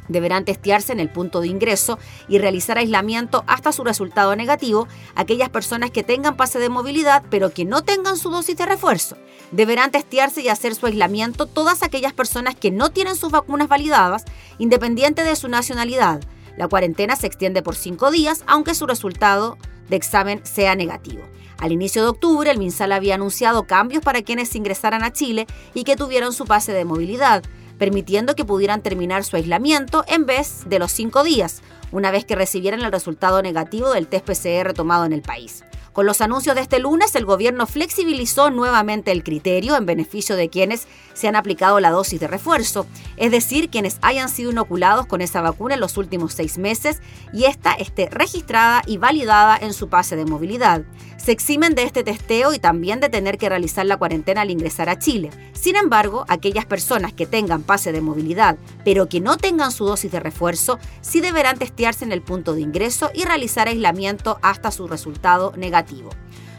Deberán 0.09 0.45
testearse 0.45 0.93
en 0.93 1.01
el 1.01 1.11
punto 1.11 1.41
de 1.41 1.49
ingreso 1.49 1.99
y 2.29 2.39
realizar 2.39 2.79
aislamiento 2.79 3.45
hasta 3.47 3.73
su 3.73 3.85
resultado 3.85 4.35
negativo 4.37 4.89
aquellas 5.15 5.49
personas 5.49 5.91
que 5.91 6.03
tengan 6.03 6.37
pase 6.37 6.59
de 6.59 6.69
movilidad 6.69 7.23
pero 7.31 7.51
que 7.51 7.65
no 7.65 7.83
tengan 7.83 8.17
su 8.17 8.31
dosis 8.31 8.57
de 8.57 8.67
refuerzo. 8.67 9.17
Deberán 9.51 9.91
testearse 9.91 10.43
y 10.43 10.49
hacer 10.49 10.75
su 10.75 10.87
aislamiento 10.87 11.47
todas 11.47 11.83
aquellas 11.83 12.13
personas 12.13 12.55
que 12.55 12.71
no 12.71 12.91
tienen 12.91 13.17
sus 13.17 13.31
vacunas 13.31 13.69
validadas, 13.69 14.25
independiente 14.59 15.23
de 15.23 15.37
su 15.37 15.49
nacionalidad. 15.49 16.21
La 16.57 16.69
cuarentena 16.69 17.17
se 17.17 17.27
extiende 17.27 17.63
por 17.63 17.77
cinco 17.77 18.11
días, 18.11 18.43
aunque 18.47 18.75
su 18.75 18.87
resultado 18.87 19.59
de 19.89 19.97
examen 19.97 20.41
sea 20.45 20.75
negativo. 20.75 21.23
Al 21.59 21.73
inicio 21.73 22.03
de 22.03 22.09
octubre, 22.09 22.51
el 22.51 22.59
MinSal 22.59 22.93
había 22.93 23.15
anunciado 23.15 23.67
cambios 23.67 24.03
para 24.03 24.23
quienes 24.23 24.55
ingresaran 24.55 25.03
a 25.03 25.13
Chile 25.13 25.47
y 25.75 25.85
que 25.85 25.97
tuvieran 25.97 26.33
su 26.33 26.45
pase 26.45 26.73
de 26.73 26.85
movilidad, 26.85 27.43
permitiendo 27.79 28.35
que 28.35 28.45
pudieran 28.45 28.83
terminar 28.83 29.25
su 29.25 29.37
aislamiento 29.37 30.05
en 30.09 30.27
vez 30.27 30.63
de 30.67 30.79
los 30.79 30.93
cinco 30.93 31.25
días, 31.25 31.63
una 31.93 32.11
vez 32.11 32.25
que 32.25 32.35
recibieran 32.35 32.81
el 32.83 32.93
resultado 32.93 33.43
negativo 33.43 33.93
del 33.93 34.09
test 34.09 34.27
PCR 34.27 34.73
tomado 34.73 35.05
en 35.05 35.13
el 35.13 35.23
país. 35.23 35.65
Con 35.97 36.05
los 36.05 36.21
anuncios 36.21 36.55
de 36.55 36.61
este 36.61 36.79
lunes, 36.79 37.15
el 37.15 37.25
gobierno 37.25 37.67
flexibilizó 37.67 38.51
nuevamente 38.51 39.13
el 39.13 39.25
criterio 39.25 39.77
en 39.77 39.87
beneficio 39.87 40.37
de 40.37 40.51
quienes 40.51 40.87
se 41.15 41.27
han 41.27 41.37
aplicado 41.37 41.81
la 41.81 41.91
dosis 41.91 42.21
de 42.21 42.27
refuerzo, 42.27 42.87
es 43.17 43.31
decir, 43.31 43.71
quienes 43.71 43.97
hayan 44.03 44.29
sido 44.29 44.51
inoculados 44.51 45.07
con 45.07 45.23
esa 45.23 45.41
vacuna 45.41 45.73
en 45.73 45.81
los 45.81 45.97
últimos 45.97 46.35
seis 46.35 46.59
meses 46.59 47.01
y 47.33 47.45
esta 47.45 47.73
esté 47.73 48.11
registrada 48.11 48.83
y 48.87 48.99
validada 48.99 49.57
en 49.57 49.73
su 49.73 49.89
pase 49.89 50.17
de 50.17 50.27
movilidad. 50.27 50.83
Se 51.27 51.33
eximen 51.33 51.75
de 51.75 51.83
este 51.83 52.05
testeo 52.05 52.55
y 52.55 52.61
también 52.61 53.01
de 53.01 53.09
tener 53.09 53.37
que 53.37 53.49
realizar 53.49 53.85
la 53.85 53.97
cuarentena 53.97 54.43
al 54.43 54.51
ingresar 54.53 54.89
a 54.89 55.01
Chile. 55.01 55.31
Sin 55.55 55.75
embargo, 55.75 56.25
aquellas 56.29 56.67
personas 56.67 57.13
que 57.13 57.27
tengan 57.27 57.65
pase 57.65 57.91
de 57.91 58.01
movilidad, 58.01 58.59
pero 58.85 59.09
que 59.09 59.21
no 59.21 59.37
tengan 59.37 59.73
su 59.73 59.87
dosis 59.87 60.13
de 60.13 60.21
refuerzo, 60.21 60.79
sí 61.01 61.21
deberán 61.21 61.59
testearse 61.59 62.05
en 62.05 62.13
el 62.13 62.23
punto 62.23 62.55
de 62.55 62.61
ingreso 62.61 63.11
y 63.13 63.25
realizar 63.25 63.67
aislamiento 63.67 64.39
hasta 64.41 64.71
su 64.71 64.87
resultado 64.87 65.53
negativo. 65.57 66.11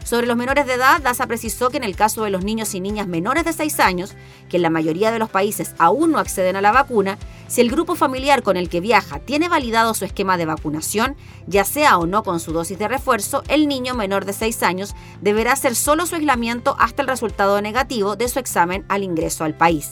Sobre 0.08 0.26
los 0.26 0.38
menores 0.38 0.64
de 0.64 0.72
edad, 0.72 1.02
DASA 1.02 1.26
precisó 1.26 1.68
que 1.68 1.76
en 1.76 1.84
el 1.84 1.94
caso 1.94 2.24
de 2.24 2.30
los 2.30 2.42
niños 2.42 2.74
y 2.74 2.80
niñas 2.80 3.06
menores 3.06 3.44
de 3.44 3.52
6 3.52 3.78
años, 3.78 4.14
que 4.48 4.56
en 4.56 4.62
la 4.62 4.70
mayoría 4.70 5.10
de 5.10 5.18
los 5.18 5.28
países 5.28 5.74
aún 5.76 6.12
no 6.12 6.18
acceden 6.18 6.56
a 6.56 6.62
la 6.62 6.72
vacuna, 6.72 7.18
si 7.46 7.60
el 7.60 7.70
grupo 7.70 7.94
familiar 7.94 8.42
con 8.42 8.56
el 8.56 8.70
que 8.70 8.80
viaja 8.80 9.18
tiene 9.18 9.50
validado 9.50 9.92
su 9.92 10.06
esquema 10.06 10.38
de 10.38 10.46
vacunación, 10.46 11.14
ya 11.46 11.64
sea 11.64 11.98
o 11.98 12.06
no 12.06 12.22
con 12.22 12.40
su 12.40 12.54
dosis 12.54 12.78
de 12.78 12.88
refuerzo, 12.88 13.42
el 13.48 13.68
niño 13.68 13.94
menor 13.94 14.24
de 14.24 14.32
6 14.32 14.62
años 14.62 14.94
deberá 15.20 15.52
hacer 15.52 15.74
solo 15.76 16.06
su 16.06 16.14
aislamiento 16.14 16.74
hasta 16.78 17.02
el 17.02 17.08
resultado 17.08 17.60
negativo 17.60 18.16
de 18.16 18.28
su 18.28 18.38
examen 18.38 18.86
al 18.88 19.02
ingreso 19.02 19.44
al 19.44 19.58
país. 19.58 19.90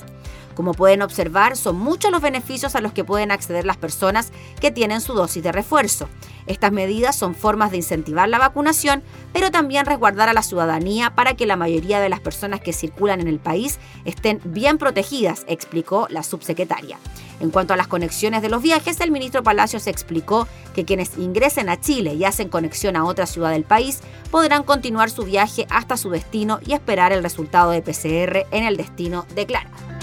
Como 0.57 0.73
pueden 0.73 1.03
observar, 1.03 1.55
son 1.55 1.77
muchos 1.77 2.11
los 2.11 2.23
beneficios 2.23 2.75
a 2.75 2.81
los 2.81 2.95
que 2.95 3.05
pueden 3.05 3.31
acceder 3.31 3.67
las 3.67 3.77
personas 3.77 4.33
que 4.59 4.71
tienen 4.71 5.03
su 5.03 5.13
dosis 5.13 5.43
de 5.43 5.53
refuerzo. 5.53 6.09
Estas 6.47 6.73
medidas 6.73 7.15
son 7.15 7.35
formas 7.35 7.71
de 7.73 7.77
incentivar 7.77 8.27
la 8.27 8.39
vacunación, 8.39 9.03
pero 9.35 9.51
también 9.51 9.85
resguardar 9.85 10.31
a 10.31 10.33
la 10.33 10.43
ciudadanía 10.43 11.15
para 11.15 11.35
que 11.35 11.45
la 11.45 11.57
mayoría 11.57 12.01
de 12.01 12.09
las 12.09 12.21
personas 12.21 12.63
que 12.63 12.73
circulan 12.73 13.21
en 13.21 13.29
el 13.29 13.39
país 13.39 13.79
estén 14.07 14.41
bien 14.45 14.79
protegidas, 14.79 15.45
explicó 15.47 16.07
la 16.09 16.23
subsecretaria. 16.23 16.99
En 17.39 17.51
cuanto 17.51 17.75
a 17.75 17.77
las 17.77 17.87
conexiones 17.87 18.41
de 18.41 18.49
los 18.49 18.63
viajes, 18.63 18.99
el 19.01 19.11
ministro 19.11 19.43
Palacios 19.43 19.87
explicó 19.87 20.49
que 20.75 20.87
quienes 20.87 21.19
ingresen 21.19 21.69
a 21.69 21.79
Chile 21.79 22.15
y 22.15 22.25
hacen 22.25 22.49
conexión 22.49 22.97
a 22.97 23.05
otra 23.05 23.27
ciudad 23.27 23.51
del 23.51 23.65
país 23.65 24.01
podrán 24.31 24.63
continuar 24.63 25.11
su 25.11 25.25
viaje 25.25 25.67
hasta 25.69 25.99
su 25.99 26.09
destino 26.09 26.61
y 26.65 26.73
esperar 26.73 27.13
el 27.13 27.23
resultado 27.23 27.73
de 27.73 27.83
PCR 27.83 28.47
en 28.53 28.65
el 28.65 28.79
destino 28.79 29.27
declarado. 29.35 29.96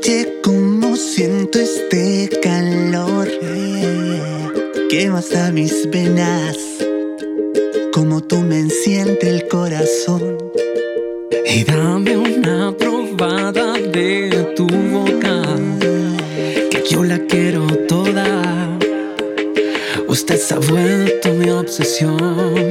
Oye, 0.00 0.38
cómo 0.44 0.94
siento 0.94 1.58
este 1.58 2.30
calor 2.40 3.28
que 4.88 5.10
vas 5.10 5.34
a 5.34 5.50
mis 5.50 5.90
venas, 5.90 6.56
como 7.92 8.20
tú 8.20 8.36
me 8.36 8.60
enciende 8.60 9.28
el 9.28 9.48
corazón. 9.48 10.38
Y 11.44 11.64
dame 11.64 12.16
una 12.16 12.72
probada 12.76 13.72
de 13.72 14.52
tu 14.54 14.68
boca, 14.68 15.42
que 16.70 16.84
yo 16.88 17.02
la 17.02 17.18
quiero 17.26 17.66
toda. 17.88 18.78
Usted 20.06 20.38
se 20.38 20.54
ha 20.54 20.58
vuelto 20.58 21.32
mi 21.32 21.50
obsesión. 21.50 22.67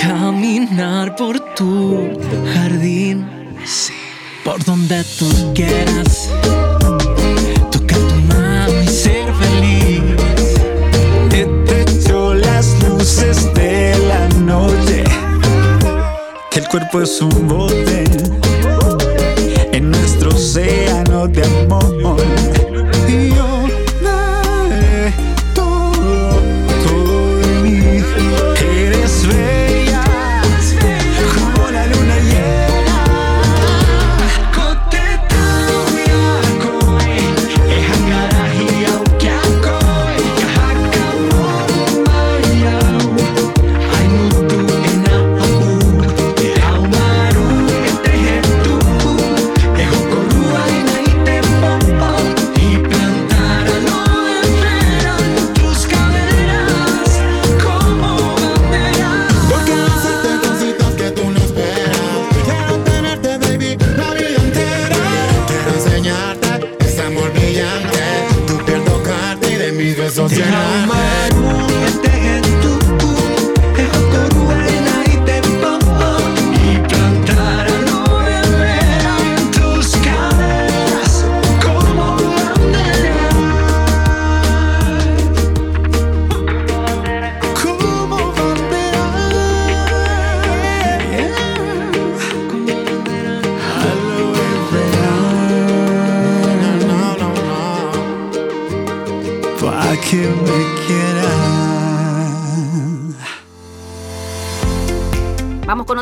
Caminar 0.00 1.14
por 1.14 1.38
tu 1.54 2.10
jardín, 2.54 3.26
por 4.44 4.62
donde 4.64 5.04
tú 5.18 5.28
quieras. 5.54 6.30
Tocar 7.70 7.98
tu 7.98 8.14
mano 8.34 8.82
y 8.82 8.86
ser 8.86 9.26
feliz. 9.34 10.02
Detecho 11.28 12.34
las 12.34 12.82
luces 12.82 13.52
de 13.54 13.94
la 14.08 14.28
noche. 14.40 15.04
Que 16.50 16.60
el 16.60 16.68
cuerpo 16.68 17.02
es 17.02 17.20
un 17.20 17.46
bote 17.46 17.79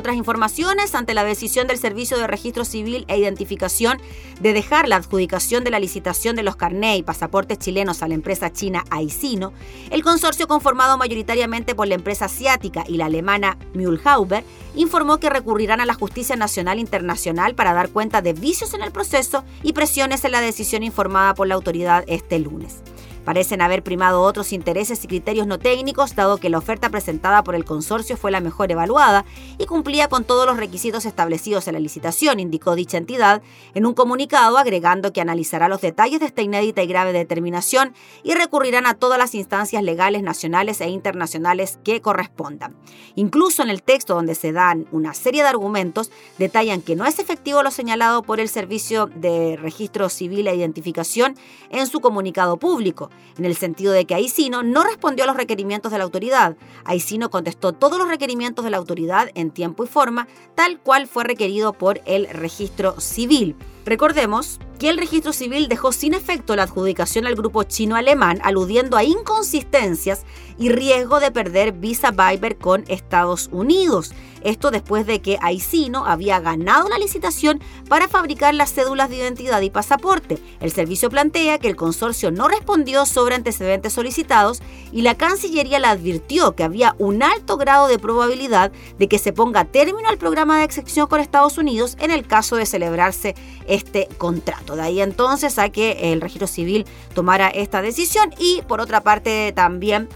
otras 0.09 0.17
informaciones. 0.17 0.95
Ante 0.95 1.13
la 1.13 1.23
decisión 1.23 1.67
del 1.67 1.77
Servicio 1.77 2.17
de 2.17 2.27
Registro 2.27 2.65
Civil 2.65 3.05
e 3.09 3.19
Identificación 3.19 3.99
de 4.41 4.55
dejar 4.55 4.89
la 4.89 4.97
adjudicación 4.97 5.65
de 5.65 5.71
la 5.71 5.79
licitación 5.79 6.35
de 6.35 6.43
los 6.43 6.57
carné 6.57 6.97
y 6.97 7.03
pasaportes 7.03 7.59
chilenos 7.59 8.03
a 8.03 8.09
la 8.09 8.15
empresa 8.15 8.51
china 8.51 8.85
Aicino, 8.89 9.53
el 9.91 10.03
consorcio 10.03 10.49
conformado 10.49 10.97
mayoritariamente 10.97 11.75
por 11.75 11.89
la 11.89 11.95
empresa 11.95 12.25
asiática 12.25 12.85
y 12.89 12.97
la 12.97 13.07
alemana 13.07 13.59
Mühlhauber 13.75 14.45
informó 14.75 15.19
que 15.19 15.29
recurrirán 15.29 15.83
a 15.83 15.87
la 15.87 15.93
Justicia 15.93 16.37
Nacional 16.37 16.79
Internacional 16.79 17.55
para 17.55 17.75
dar 17.75 17.91
cuenta 17.91 18.23
de 18.23 18.33
vicios 18.33 18.73
en 18.73 18.83
el 18.83 18.93
proceso 18.93 19.45
y 19.63 19.75
presiones 19.75 20.25
en 20.25 20.33
la 20.33 20.41
decisión 20.41 20.85
informada 20.85 21.35
por 21.35 21.49
la 21.49 21.55
autoridad 21.55 22.05
este 22.07 22.39
lunes. 22.39 22.83
Parecen 23.29 23.61
haber 23.61 23.83
primado 23.83 24.23
otros 24.23 24.55
intereses 24.55 25.05
y 25.05 25.07
criterios 25.07 25.47
no 25.47 25.59
técnicos, 25.59 26.17
dado 26.17 26.39
que 26.39 26.49
la 26.49 26.57
oferta 26.57 26.89
presentada 26.89 27.45
por 27.45 27.55
el 27.55 27.67
consorcio 27.67 28.17
fue 28.17 28.31
la 28.31 28.41
mejor 28.41 28.73
evaluada 28.73 29.27
y 29.59 29.67
cumplía 29.67 30.09
con 30.09 30.25
todos 30.25 30.47
los 30.47 30.57
requisitos 30.57 31.05
establecidos 31.05 31.69
en 31.69 31.75
la 31.75 31.81
licitación, 31.81 32.41
indicó 32.41 32.75
dicha 32.75 32.97
entidad 32.97 33.43
en 33.75 33.85
un 33.85 33.93
comunicado 33.93 34.57
agregando 34.57 35.13
que 35.13 35.21
analizará 35.21 35.69
los 35.69 35.83
detalles 35.83 36.21
de 36.21 36.25
esta 36.25 36.41
inédita 36.41 36.83
y 36.83 36.87
grave 36.87 37.13
determinación 37.13 37.93
y 38.23 38.33
recurrirán 38.33 38.87
a 38.87 38.95
todas 38.95 39.19
las 39.19 39.35
instancias 39.35 39.83
legales 39.83 40.23
nacionales 40.23 40.81
e 40.81 40.89
internacionales 40.89 41.79
que 41.85 42.01
correspondan. 42.01 42.77
Incluso 43.15 43.63
en 43.63 43.69
el 43.69 43.83
texto 43.83 44.15
donde 44.15 44.37
se 44.37 44.53
dan 44.53 44.87
una 44.91 45.13
serie 45.13 45.43
de 45.43 45.51
argumentos, 45.51 46.11
detallan 46.39 46.81
que 46.81 46.97
no 46.97 47.05
es 47.05 47.19
efectivo 47.19 47.63
lo 47.63 47.73
señalado 47.73 48.23
por 48.23 48.41
el 48.41 48.49
Servicio 48.49 49.05
de 49.05 49.59
Registro 49.61 50.09
Civil 50.09 50.47
e 50.47 50.57
Identificación 50.57 51.37
en 51.69 51.87
su 51.89 52.01
comunicado 52.01 52.57
público, 52.57 53.11
en 53.37 53.45
el 53.45 53.57
sentido 53.57 53.93
de 53.93 54.05
que 54.05 54.15
Aicino 54.15 54.63
no 54.63 54.85
respondió 54.85 55.25
a 55.25 55.27
los 55.27 55.37
requerimientos 55.37 55.93
de 55.93 55.99
la 55.99 56.05
autoridad. 56.05 56.57
Aicino 56.85 57.31
contestó 57.31 57.73
todos 57.73 57.99
los 57.99 58.09
requerimientos 58.09 58.65
de 58.65 58.71
la 58.71 58.77
autoridad 58.77 59.31
en 59.35 59.51
tiempo 59.51 59.85
y 59.85 59.89
forma, 59.89 60.29
tal 60.55 60.81
cual 60.81 61.07
fue 61.07 61.25
requerido 61.25 61.73
por 61.73 62.01
el 62.07 62.29
registro 62.29 63.01
civil. 63.01 63.57
Recordemos 63.85 64.59
que 64.79 64.89
el 64.89 64.99
registro 64.99 65.33
civil 65.33 65.69
dejó 65.69 65.93
sin 65.93 66.15
efecto 66.15 66.55
la 66.57 66.63
adjudicación 66.63 67.27
al 67.27 67.35
grupo 67.35 67.65
chino-alemán, 67.65 68.41
aludiendo 68.43 68.97
a 68.97 69.05
inconsistencias 69.05 70.25
y 70.59 70.71
riesgo 70.71 71.21
de 71.21 71.31
perder 71.31 71.73
Visa 71.73 72.11
Viber 72.11 72.57
con 72.57 72.85
Estados 72.89 73.49
Unidos. 73.53 74.13
Esto 74.43 74.71
después 74.71 75.07
de 75.07 75.21
que 75.21 75.39
Aicino 75.43 76.07
había 76.07 76.39
ganado 76.41 76.89
la 76.89 76.99
licitación 76.99 77.61
para 77.89 78.09
fabricar 78.09 78.55
las 78.55 78.73
cédulas 78.73 79.11
de 79.11 79.17
identidad 79.17 79.61
y 79.63 79.71
pasaporte. 79.71 80.39
El 80.61 80.71
servicio 80.71 81.11
plantea 81.11 81.59
que 81.59 81.69
el 81.69 81.77
consorcio 81.77 82.31
no 82.31 82.49
respondió 82.49 83.05
sobre 83.05 83.35
antecedentes 83.35 83.93
solicitados 83.93 84.63
y 84.93 85.03
la 85.03 85.17
Cancillería 85.17 85.81
le 85.81 85.89
advirtió 85.89 86.55
que 86.55 86.63
había 86.63 86.95
un 86.99 87.23
alto 87.23 87.57
grado 87.57 87.89
de 87.89 87.99
probabilidad 87.99 88.71
de 88.99 89.09
que 89.09 89.19
se 89.19 89.33
ponga 89.33 89.65
término 89.65 90.09
al 90.09 90.19
programa 90.19 90.59
de 90.59 90.65
excepción 90.65 91.09
con 91.09 91.21
Estados 91.21 91.59
Unidos 91.59 91.97
en 92.01 92.11
el 92.11 92.27
caso 92.27 92.57
de 92.57 92.67
celebrarse 92.67 93.35
este 93.67 94.09
contrato. 94.19 94.68
De 94.77 94.83
ahí 94.83 95.01
entonces 95.01 95.59
a 95.59 95.69
que 95.71 96.13
el 96.13 96.21
registro 96.21 96.47
civil 96.47 96.87
tomara 97.15 97.49
esta 97.49 97.83
decisión 97.83 98.35
y 98.39 98.63
por 98.69 98.81
otra 98.81 99.03
parte 99.03 99.53
también 99.53 100.09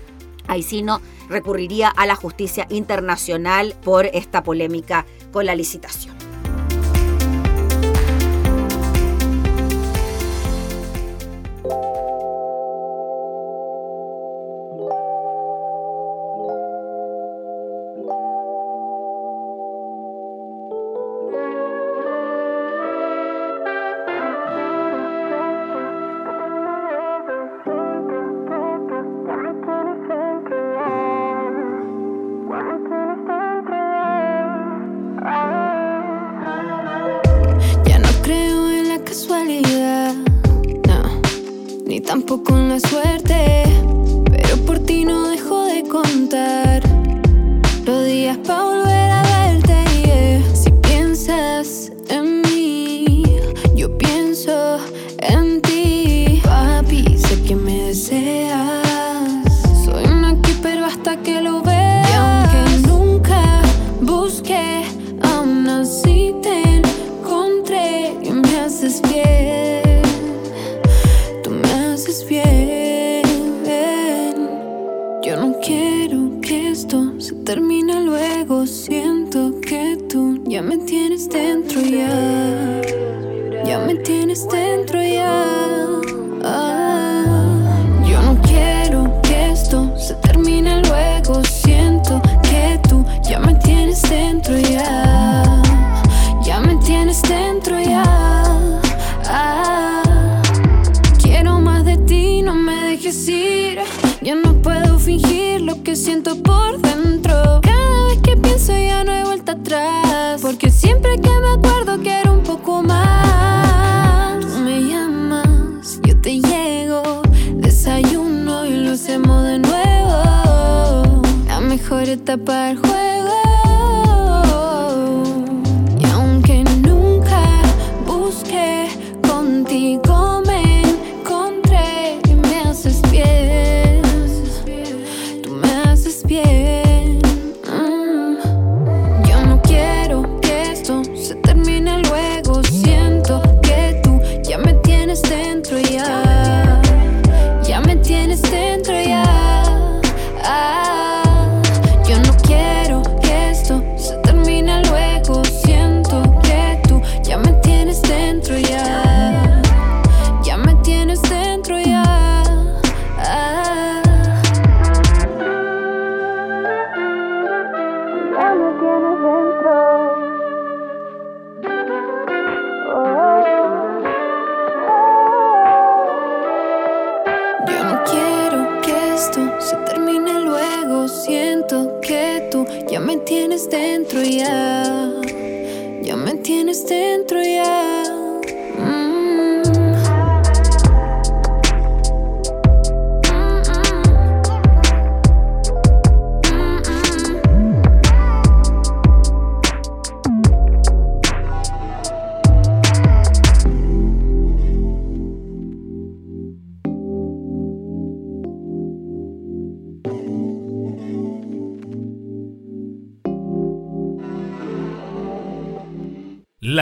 Aicino 0.49 1.01
recurriría 1.29 1.89
a 1.89 2.07
la 2.07 2.17
justicia 2.17 2.67
internacional 2.69 3.75
por 3.83 4.07
esta 4.07 4.43
polémica 4.43 5.07
con 5.33 5.47
la 5.47 5.55
licitación. 5.55 6.22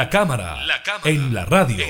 La 0.01 0.09
cámara, 0.09 0.57
en 1.05 1.35
la 1.35 1.45
radio. 1.45 1.85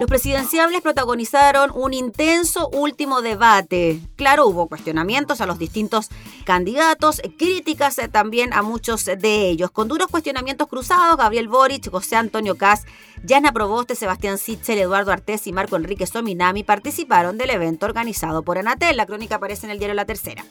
Los 0.00 0.08
presidenciables 0.08 0.80
protagonizaron 0.82 1.70
un 1.72 1.94
intenso 1.94 2.68
último 2.70 3.22
debate. 3.22 4.00
Claro, 4.16 4.48
hubo 4.48 4.66
cuestionamientos 4.66 5.40
a 5.40 5.46
los 5.46 5.60
distintos 5.60 6.08
candidatos, 6.44 7.22
críticas 7.38 8.00
eh, 8.00 8.08
también 8.08 8.52
a 8.52 8.62
muchos 8.62 9.04
de 9.04 9.48
ellos. 9.48 9.70
Con 9.70 9.86
duros 9.86 10.08
cuestionamientos 10.08 10.66
cruzados, 10.66 11.16
Gabriel 11.16 11.46
Boric, 11.46 11.88
José 11.88 12.16
Antonio 12.16 12.56
Cas, 12.56 12.84
Yana 13.22 13.52
Proboste, 13.52 13.94
Sebastián 13.94 14.38
Sitzel, 14.38 14.80
Eduardo 14.80 15.12
Artés 15.12 15.46
y 15.46 15.52
Marco 15.52 15.76
Enrique 15.76 16.08
Sominami 16.08 16.64
participaron 16.64 17.38
del 17.38 17.50
evento 17.50 17.86
organizado 17.86 18.42
por 18.42 18.58
Anatel. 18.58 18.96
La 18.96 19.06
crónica 19.06 19.36
aparece 19.36 19.66
en 19.66 19.70
el 19.70 19.78
diario 19.78 19.94
La 19.94 20.04
Tercera. 20.04 20.44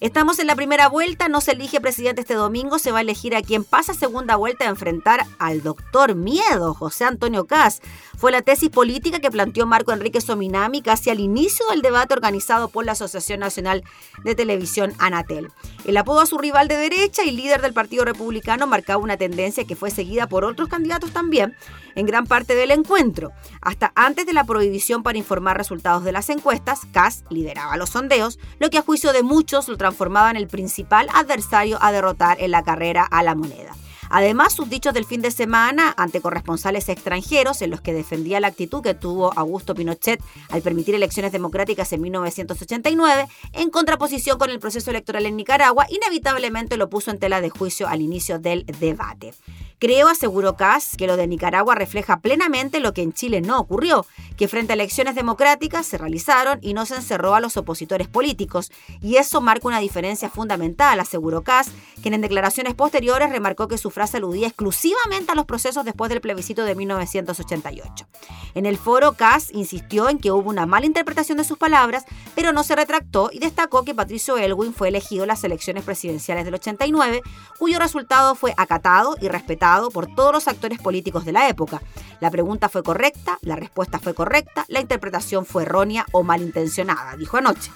Estamos 0.00 0.38
en 0.38 0.46
la 0.46 0.56
primera 0.56 0.88
vuelta, 0.88 1.28
no 1.28 1.42
se 1.42 1.52
elige 1.52 1.78
presidente 1.78 2.22
este 2.22 2.32
domingo, 2.32 2.78
se 2.78 2.90
va 2.90 2.98
a 2.98 3.02
elegir 3.02 3.36
a 3.36 3.42
quien 3.42 3.64
pasa 3.64 3.92
segunda 3.92 4.36
vuelta 4.36 4.64
a 4.64 4.70
enfrentar 4.70 5.26
al 5.38 5.62
doctor 5.62 6.14
Miedo, 6.14 6.72
José 6.72 7.04
Antonio 7.04 7.44
Cas. 7.46 7.82
Fue 8.20 8.32
la 8.32 8.42
tesis 8.42 8.68
política 8.68 9.18
que 9.18 9.30
planteó 9.30 9.64
Marco 9.64 9.92
Enrique 9.92 10.20
Sominami 10.20 10.82
casi 10.82 11.08
al 11.08 11.20
inicio 11.20 11.64
del 11.70 11.80
debate 11.80 12.12
organizado 12.12 12.68
por 12.68 12.84
la 12.84 12.92
Asociación 12.92 13.40
Nacional 13.40 13.82
de 14.22 14.34
Televisión 14.34 14.92
Anatel. 14.98 15.48
El 15.86 15.96
apodo 15.96 16.20
a 16.20 16.26
su 16.26 16.36
rival 16.36 16.68
de 16.68 16.76
derecha 16.76 17.24
y 17.24 17.30
líder 17.30 17.62
del 17.62 17.72
Partido 17.72 18.04
Republicano 18.04 18.66
marcaba 18.66 19.02
una 19.02 19.16
tendencia 19.16 19.64
que 19.64 19.74
fue 19.74 19.90
seguida 19.90 20.26
por 20.26 20.44
otros 20.44 20.68
candidatos 20.68 21.12
también 21.12 21.56
en 21.94 22.04
gran 22.04 22.26
parte 22.26 22.54
del 22.54 22.72
encuentro. 22.72 23.32
Hasta 23.62 23.90
antes 23.94 24.26
de 24.26 24.34
la 24.34 24.44
prohibición 24.44 25.02
para 25.02 25.16
informar 25.16 25.56
resultados 25.56 26.04
de 26.04 26.12
las 26.12 26.28
encuestas, 26.28 26.80
Kass 26.92 27.24
lideraba 27.30 27.78
los 27.78 27.88
sondeos, 27.88 28.38
lo 28.58 28.68
que 28.68 28.76
a 28.76 28.82
juicio 28.82 29.14
de 29.14 29.22
muchos 29.22 29.66
lo 29.66 29.78
transformaba 29.78 30.30
en 30.30 30.36
el 30.36 30.46
principal 30.46 31.08
adversario 31.14 31.78
a 31.80 31.90
derrotar 31.90 32.38
en 32.38 32.50
la 32.50 32.64
carrera 32.64 33.02
a 33.02 33.22
la 33.22 33.34
moneda. 33.34 33.74
Además, 34.10 34.52
sus 34.52 34.68
dichos 34.68 34.92
del 34.92 35.06
fin 35.06 35.22
de 35.22 35.30
semana 35.30 35.94
ante 35.96 36.20
corresponsales 36.20 36.88
extranjeros 36.88 37.62
en 37.62 37.70
los 37.70 37.80
que 37.80 37.94
defendía 37.94 38.40
la 38.40 38.48
actitud 38.48 38.82
que 38.82 38.94
tuvo 38.94 39.32
Augusto 39.36 39.74
Pinochet 39.74 40.20
al 40.50 40.62
permitir 40.62 40.94
elecciones 40.94 41.32
democráticas 41.32 41.92
en 41.92 42.02
1989, 42.02 43.28
en 43.52 43.70
contraposición 43.70 44.38
con 44.38 44.50
el 44.50 44.58
proceso 44.58 44.90
electoral 44.90 45.26
en 45.26 45.36
Nicaragua, 45.36 45.86
inevitablemente 45.88 46.76
lo 46.76 46.90
puso 46.90 47.10
en 47.12 47.18
tela 47.18 47.40
de 47.40 47.50
juicio 47.50 47.86
al 47.88 48.02
inicio 48.02 48.38
del 48.38 48.66
debate. 48.66 49.32
Creo, 49.80 50.08
aseguró 50.08 50.56
Kass, 50.56 50.94
que 50.98 51.06
lo 51.06 51.16
de 51.16 51.26
Nicaragua 51.26 51.74
refleja 51.74 52.20
plenamente 52.20 52.80
lo 52.80 52.92
que 52.92 53.00
en 53.00 53.14
Chile 53.14 53.40
no 53.40 53.58
ocurrió, 53.58 54.04
que 54.36 54.46
frente 54.46 54.72
a 54.72 54.74
elecciones 54.74 55.14
democráticas 55.14 55.86
se 55.86 55.96
realizaron 55.96 56.58
y 56.60 56.74
no 56.74 56.84
se 56.84 56.96
encerró 56.96 57.34
a 57.34 57.40
los 57.40 57.56
opositores 57.56 58.06
políticos, 58.06 58.70
y 59.00 59.16
eso 59.16 59.40
marca 59.40 59.68
una 59.68 59.80
diferencia 59.80 60.28
fundamental, 60.28 61.00
aseguró 61.00 61.44
Kass, 61.44 61.70
quien 62.02 62.12
en 62.12 62.20
declaraciones 62.20 62.74
posteriores 62.74 63.30
remarcó 63.30 63.68
que 63.68 63.78
su 63.78 63.90
frase 63.90 64.18
aludía 64.18 64.48
exclusivamente 64.48 65.32
a 65.32 65.34
los 65.34 65.46
procesos 65.46 65.86
después 65.86 66.10
del 66.10 66.20
plebiscito 66.20 66.64
de 66.64 66.74
1988. 66.74 68.06
En 68.54 68.66
el 68.66 68.76
foro, 68.76 69.12
Kass 69.12 69.48
insistió 69.50 70.10
en 70.10 70.18
que 70.18 70.30
hubo 70.30 70.50
una 70.50 70.66
mala 70.66 70.84
interpretación 70.84 71.38
de 71.38 71.44
sus 71.44 71.56
palabras, 71.56 72.04
pero 72.34 72.52
no 72.52 72.64
se 72.64 72.76
retractó 72.76 73.30
y 73.32 73.38
destacó 73.38 73.82
que 73.86 73.94
Patricio 73.94 74.36
Elwin 74.36 74.74
fue 74.74 74.88
elegido 74.88 75.24
en 75.24 75.28
las 75.28 75.42
elecciones 75.42 75.84
presidenciales 75.84 76.44
del 76.44 76.56
89, 76.56 77.22
cuyo 77.58 77.78
resultado 77.78 78.34
fue 78.34 78.52
acatado 78.58 79.16
y 79.22 79.28
respetado 79.28 79.69
por 79.92 80.12
todos 80.14 80.32
los 80.32 80.48
actores 80.48 80.80
políticos 80.80 81.24
de 81.24 81.32
la 81.32 81.48
época. 81.48 81.80
La 82.20 82.30
pregunta 82.30 82.68
fue 82.68 82.82
correcta, 82.82 83.38
la 83.42 83.56
respuesta 83.56 83.98
fue 83.98 84.14
correcta, 84.14 84.64
la 84.68 84.80
interpretación 84.80 85.46
fue 85.46 85.62
errónea 85.62 86.04
o 86.12 86.22
malintencionada, 86.22 87.16
dijo 87.16 87.36
anoche. 87.36 87.70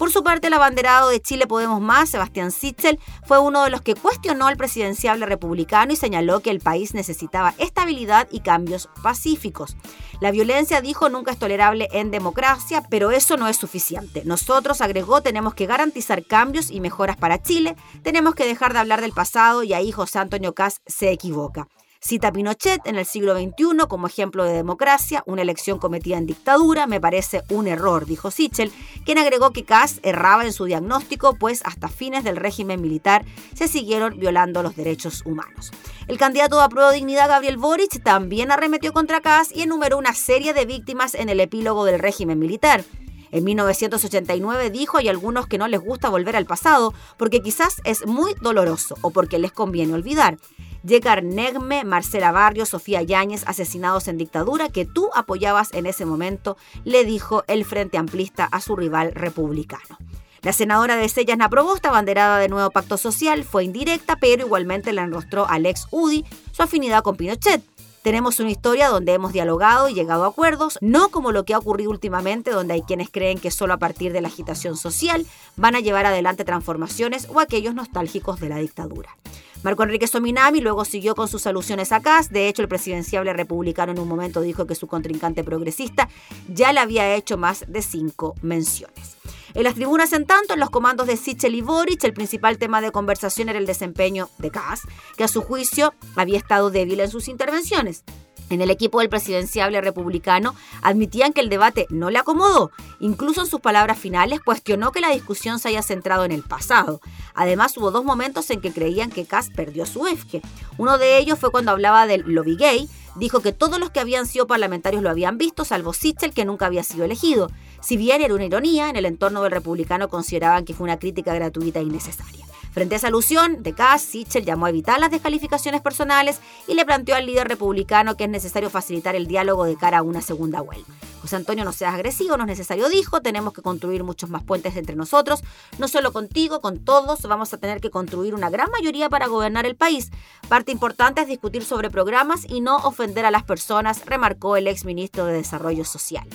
Por 0.00 0.10
su 0.10 0.22
parte, 0.22 0.46
el 0.46 0.54
abanderado 0.54 1.10
de 1.10 1.20
Chile 1.20 1.46
Podemos 1.46 1.78
Más, 1.78 2.08
Sebastián 2.08 2.52
Sitzel, 2.52 2.98
fue 3.26 3.38
uno 3.38 3.64
de 3.64 3.68
los 3.68 3.82
que 3.82 3.94
cuestionó 3.94 4.46
al 4.46 4.56
presidenciable 4.56 5.26
republicano 5.26 5.92
y 5.92 5.96
señaló 5.96 6.40
que 6.40 6.48
el 6.48 6.60
país 6.60 6.94
necesitaba 6.94 7.52
estabilidad 7.58 8.26
y 8.30 8.40
cambios 8.40 8.88
pacíficos. 9.02 9.76
La 10.22 10.30
violencia, 10.30 10.80
dijo, 10.80 11.10
nunca 11.10 11.32
es 11.32 11.38
tolerable 11.38 11.86
en 11.92 12.10
democracia, 12.10 12.82
pero 12.88 13.10
eso 13.10 13.36
no 13.36 13.46
es 13.46 13.58
suficiente. 13.58 14.22
Nosotros, 14.24 14.80
agregó, 14.80 15.20
tenemos 15.20 15.52
que 15.52 15.66
garantizar 15.66 16.24
cambios 16.24 16.70
y 16.70 16.80
mejoras 16.80 17.18
para 17.18 17.42
Chile, 17.42 17.76
tenemos 18.02 18.34
que 18.34 18.46
dejar 18.46 18.72
de 18.72 18.78
hablar 18.78 19.02
del 19.02 19.12
pasado 19.12 19.64
y 19.64 19.74
ahí 19.74 19.92
José 19.92 20.18
Antonio 20.18 20.54
Cas 20.54 20.80
se 20.86 21.10
equivoca. 21.10 21.68
Cita 22.02 22.32
Pinochet 22.32 22.80
en 22.86 22.96
el 22.96 23.04
siglo 23.04 23.34
XXI 23.34 23.86
como 23.86 24.06
ejemplo 24.06 24.44
de 24.44 24.54
democracia, 24.54 25.22
una 25.26 25.42
elección 25.42 25.78
cometida 25.78 26.16
en 26.16 26.24
dictadura, 26.24 26.86
me 26.86 26.98
parece 26.98 27.42
un 27.50 27.66
error, 27.66 28.06
dijo 28.06 28.30
Sichel, 28.30 28.72
quien 29.04 29.18
agregó 29.18 29.50
que 29.50 29.66
Kass 29.66 30.00
erraba 30.02 30.46
en 30.46 30.54
su 30.54 30.64
diagnóstico, 30.64 31.36
pues 31.38 31.60
hasta 31.66 31.88
fines 31.88 32.24
del 32.24 32.36
régimen 32.36 32.80
militar 32.80 33.26
se 33.54 33.68
siguieron 33.68 34.18
violando 34.18 34.62
los 34.62 34.76
derechos 34.76 35.20
humanos. 35.26 35.72
El 36.08 36.16
candidato 36.16 36.62
a 36.62 36.70
prueba 36.70 36.88
de 36.88 36.96
dignidad, 36.96 37.28
Gabriel 37.28 37.58
Boric, 37.58 38.02
también 38.02 38.50
arremetió 38.50 38.94
contra 38.94 39.20
Kass 39.20 39.54
y 39.54 39.60
enumeró 39.60 39.98
una 39.98 40.14
serie 40.14 40.54
de 40.54 40.64
víctimas 40.64 41.14
en 41.14 41.28
el 41.28 41.38
epílogo 41.38 41.84
del 41.84 41.98
régimen 41.98 42.38
militar. 42.38 42.82
En 43.30 43.44
1989 43.44 44.70
dijo 44.70 44.96
hay 44.96 45.08
algunos 45.08 45.46
que 45.46 45.58
no 45.58 45.68
les 45.68 45.80
gusta 45.80 46.08
volver 46.08 46.34
al 46.34 46.46
pasado 46.46 46.94
porque 47.18 47.42
quizás 47.42 47.82
es 47.84 48.06
muy 48.06 48.34
doloroso 48.40 48.96
o 49.02 49.10
porque 49.10 49.38
les 49.38 49.52
conviene 49.52 49.92
olvidar. 49.92 50.38
Yekar 50.82 51.22
Negme, 51.22 51.84
Marcela 51.84 52.32
Barrio, 52.32 52.66
Sofía 52.66 53.02
Yáñez, 53.02 53.44
asesinados 53.46 54.08
en 54.08 54.18
dictadura 54.18 54.68
que 54.68 54.86
tú 54.86 55.10
apoyabas 55.14 55.72
en 55.72 55.86
ese 55.86 56.06
momento, 56.06 56.56
le 56.84 57.04
dijo 57.04 57.44
el 57.46 57.64
Frente 57.64 57.98
Amplista 57.98 58.44
a 58.44 58.60
su 58.60 58.76
rival 58.76 59.12
republicano. 59.12 59.98
La 60.42 60.54
senadora 60.54 60.96
de 60.96 61.08
Sellas 61.10 61.36
Naprobosta, 61.36 61.90
abanderada 61.90 62.38
de 62.38 62.48
Nuevo 62.48 62.70
Pacto 62.70 62.96
Social, 62.96 63.44
fue 63.44 63.64
indirecta, 63.64 64.16
pero 64.16 64.46
igualmente 64.46 64.94
le 64.94 65.02
enrostró 65.02 65.44
a 65.44 65.54
Alex 65.54 65.86
Udi 65.90 66.24
su 66.50 66.62
afinidad 66.62 67.02
con 67.02 67.16
Pinochet. 67.16 67.62
Tenemos 68.02 68.40
una 68.40 68.50
historia 68.50 68.88
donde 68.88 69.12
hemos 69.12 69.34
dialogado 69.34 69.90
y 69.90 69.94
llegado 69.94 70.24
a 70.24 70.28
acuerdos, 70.28 70.78
no 70.80 71.10
como 71.10 71.32
lo 71.32 71.44
que 71.44 71.52
ha 71.52 71.58
ocurrido 71.58 71.90
últimamente, 71.90 72.50
donde 72.50 72.72
hay 72.72 72.82
quienes 72.82 73.10
creen 73.10 73.38
que 73.38 73.50
solo 73.50 73.74
a 73.74 73.78
partir 73.78 74.14
de 74.14 74.22
la 74.22 74.28
agitación 74.28 74.78
social 74.78 75.26
van 75.56 75.76
a 75.76 75.80
llevar 75.80 76.06
adelante 76.06 76.46
transformaciones 76.46 77.28
o 77.28 77.40
aquellos 77.40 77.74
nostálgicos 77.74 78.40
de 78.40 78.48
la 78.48 78.56
dictadura. 78.56 79.14
Marco 79.62 79.82
Enrique 79.82 80.06
Sominami 80.06 80.62
luego 80.62 80.86
siguió 80.86 81.14
con 81.14 81.28
sus 81.28 81.46
alusiones 81.46 81.92
a 81.92 82.00
Kass. 82.00 82.30
De 82.30 82.48
hecho, 82.48 82.62
el 82.62 82.68
presidenciable 82.68 83.34
republicano 83.34 83.92
en 83.92 83.98
un 83.98 84.08
momento 84.08 84.40
dijo 84.40 84.66
que 84.66 84.74
su 84.74 84.86
contrincante 84.86 85.44
progresista 85.44 86.08
ya 86.48 86.72
le 86.72 86.80
había 86.80 87.14
hecho 87.14 87.36
más 87.36 87.66
de 87.68 87.82
cinco 87.82 88.34
menciones. 88.40 89.18
En 89.54 89.64
las 89.64 89.74
tribunas, 89.74 90.12
en 90.12 90.26
tanto, 90.26 90.54
en 90.54 90.60
los 90.60 90.70
comandos 90.70 91.06
de 91.06 91.16
Sichel 91.16 91.54
y 91.54 91.60
Boric, 91.60 92.04
el 92.04 92.12
principal 92.12 92.58
tema 92.58 92.80
de 92.80 92.92
conversación 92.92 93.48
era 93.48 93.58
el 93.58 93.66
desempeño 93.66 94.28
de 94.38 94.50
Kass, 94.50 94.82
que 95.16 95.24
a 95.24 95.28
su 95.28 95.42
juicio 95.42 95.92
había 96.14 96.38
estado 96.38 96.70
débil 96.70 97.00
en 97.00 97.10
sus 97.10 97.26
intervenciones. 97.26 98.04
En 98.50 98.60
el 98.60 98.70
equipo 98.70 98.98
del 98.98 99.08
presidenciable 99.08 99.80
republicano 99.80 100.56
admitían 100.82 101.32
que 101.32 101.40
el 101.40 101.48
debate 101.48 101.86
no 101.88 102.10
le 102.10 102.18
acomodó. 102.18 102.72
Incluso 102.98 103.42
en 103.42 103.46
sus 103.46 103.60
palabras 103.60 103.96
finales 103.96 104.40
cuestionó 104.40 104.90
que 104.90 105.00
la 105.00 105.10
discusión 105.10 105.60
se 105.60 105.68
haya 105.68 105.82
centrado 105.82 106.24
en 106.24 106.32
el 106.32 106.42
pasado. 106.42 107.00
Además, 107.34 107.76
hubo 107.76 107.92
dos 107.92 108.04
momentos 108.04 108.50
en 108.50 108.60
que 108.60 108.72
creían 108.72 109.10
que 109.10 109.24
Kass 109.24 109.50
perdió 109.54 109.86
su 109.86 110.06
eje. 110.08 110.42
Uno 110.78 110.98
de 110.98 111.18
ellos 111.18 111.38
fue 111.38 111.52
cuando 111.52 111.70
hablaba 111.70 112.08
del 112.08 112.22
lobby 112.26 112.56
gay. 112.56 112.88
Dijo 113.14 113.40
que 113.40 113.52
todos 113.52 113.78
los 113.78 113.90
que 113.90 114.00
habían 114.00 114.26
sido 114.26 114.48
parlamentarios 114.48 115.02
lo 115.02 115.10
habían 115.10 115.38
visto, 115.38 115.64
salvo 115.64 115.92
Sichel, 115.92 116.34
que 116.34 116.44
nunca 116.44 116.66
había 116.66 116.82
sido 116.82 117.04
elegido. 117.04 117.50
Si 117.80 117.96
bien 117.96 118.22
era 118.22 118.34
una 118.34 118.44
ironía, 118.44 118.90
en 118.90 118.96
el 118.96 119.06
entorno 119.06 119.42
del 119.42 119.52
republicano 119.52 120.08
consideraban 120.08 120.64
que 120.64 120.74
fue 120.74 120.84
una 120.84 120.98
crítica 120.98 121.34
gratuita 121.34 121.80
e 121.80 121.84
innecesaria. 121.84 122.46
Frente 122.72 122.94
a 122.94 122.98
esa 122.98 123.08
alusión 123.08 123.64
de 123.64 123.72
Kass, 123.72 124.02
Sichel 124.02 124.44
llamó 124.44 124.66
a 124.66 124.68
evitar 124.68 125.00
las 125.00 125.10
descalificaciones 125.10 125.80
personales 125.80 126.40
y 126.68 126.74
le 126.74 126.84
planteó 126.84 127.16
al 127.16 127.26
líder 127.26 127.48
republicano 127.48 128.16
que 128.16 128.24
es 128.24 128.30
necesario 128.30 128.70
facilitar 128.70 129.16
el 129.16 129.26
diálogo 129.26 129.64
de 129.64 129.76
cara 129.76 129.98
a 129.98 130.02
una 130.02 130.20
segunda 130.20 130.60
vuelta. 130.60 130.92
José 131.20 131.36
Antonio, 131.36 131.64
no 131.64 131.72
seas 131.72 131.94
agresivo, 131.94 132.36
no 132.36 132.44
es 132.44 132.48
necesario, 132.48 132.88
dijo, 132.88 133.22
tenemos 133.22 133.52
que 133.52 133.60
construir 133.60 134.04
muchos 134.04 134.30
más 134.30 134.44
puentes 134.44 134.76
entre 134.76 134.94
nosotros, 134.94 135.40
no 135.78 135.88
solo 135.88 136.12
contigo, 136.12 136.60
con 136.60 136.78
todos, 136.78 137.22
vamos 137.22 137.52
a 137.52 137.58
tener 137.58 137.80
que 137.80 137.90
construir 137.90 138.34
una 138.34 138.50
gran 138.50 138.70
mayoría 138.70 139.10
para 139.10 139.26
gobernar 139.26 139.66
el 139.66 139.74
país. 139.74 140.10
Parte 140.48 140.70
importante 140.70 141.22
es 141.22 141.26
discutir 141.26 141.64
sobre 141.64 141.90
programas 141.90 142.46
y 142.48 142.60
no 142.60 142.76
ofender 142.76 143.26
a 143.26 143.30
las 143.30 143.42
personas, 143.42 144.06
remarcó 144.06 144.56
el 144.56 144.68
exministro 144.68 145.26
de 145.26 145.34
Desarrollo 145.34 145.84
Social. 145.84 146.26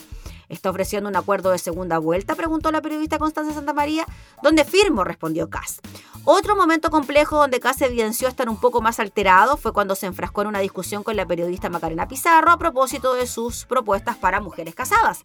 ¿Está 0.49 0.69
ofreciendo 0.69 1.10
un 1.10 1.15
acuerdo 1.15 1.51
de 1.51 1.58
segunda 1.58 1.97
vuelta? 1.97 2.36
Preguntó 2.36 2.71
la 2.71 2.81
periodista 2.81 3.17
Constanza 3.17 3.53
Santamaría. 3.53 4.05
¿Dónde 4.43 4.65
firmo? 4.65 5.03
respondió 5.03 5.49
Kass. 5.49 5.79
Otro 6.23 6.55
momento 6.55 6.89
complejo 6.89 7.38
donde 7.38 7.60
Kass 7.60 7.81
evidenció 7.81 8.27
estar 8.27 8.49
un 8.49 8.58
poco 8.58 8.81
más 8.81 8.99
alterado 8.99 9.58
fue 9.58 9.73
cuando 9.73 9.95
se 9.95 10.08
enfrascó 10.08 10.41
en 10.41 10.47
una 10.47 10.60
discusión 10.60 11.03
con 11.03 11.15
la 11.15 11.25
periodista 11.25 11.69
Macarena 11.69 12.08
Pizarro 12.08 12.51
a 12.51 12.58
propósito 12.58 13.13
de 13.13 13.27
sus 13.27 13.65
propuestas 13.65 14.17
para 14.17 14.41
mujeres 14.41 14.75
casadas. 14.75 15.21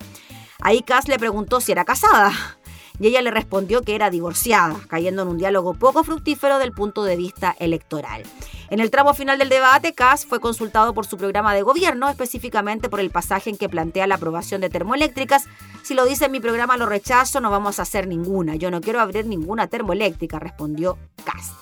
Ahí 0.61 0.83
Kass 0.83 1.09
le 1.09 1.19
preguntó 1.19 1.61
si 1.61 1.73
era 1.73 1.85
casada 1.85 2.33
y 3.01 3.09
ella 3.09 3.23
le 3.23 3.31
respondió 3.31 3.83
que 3.83 3.95
era 3.95 4.11
divorciada, 4.11 4.77
cayendo 4.87 5.23
en 5.23 5.29
un 5.29 5.39
diálogo 5.39 5.75
poco 5.75 6.05
fructífero 6.05 6.59
del 6.59 6.73
punto 6.73 7.03
de 7.03 7.17
vista 7.17 7.57
electoral. 7.59 8.23
En 8.69 8.79
el 8.79 8.91
tramo 8.91 9.15
final 9.15 9.39
del 9.39 9.49
debate, 9.49 9.95
Kass 9.95 10.27
fue 10.27 10.39
consultado 10.39 10.95
por 10.95 11.07
su 11.07 11.17
programa 11.17 11.55
de 11.55 11.63
gobierno, 11.63 12.09
específicamente 12.09 12.89
por 12.89 13.01
el 13.01 13.11
pasaje 13.11 13.51
en 13.51 13.57
que 13.57 13.69
plantea 13.69 14.07
la 14.07 14.15
aprobación 14.17 14.61
de 14.61 14.69
termoeléctricas. 14.69 15.47
Si 15.83 15.95
lo 15.95 16.05
dice 16.05 16.27
en 16.27 16.33
mi 16.33 16.41
programa 16.41 16.77
lo 16.77 16.87
rechazo, 16.87 17.41
no 17.41 17.51
vamos 17.51 17.79
a 17.79 17.83
hacer 17.83 18.07
ninguna. 18.07 18.55
Yo 18.55 18.71
no 18.71 18.81
quiero 18.81 19.01
abrir 19.01 19.27
ninguna 19.27 19.67
termoeléctrica, 19.67 20.39
respondió 20.39 20.99
Kass. 21.25 21.53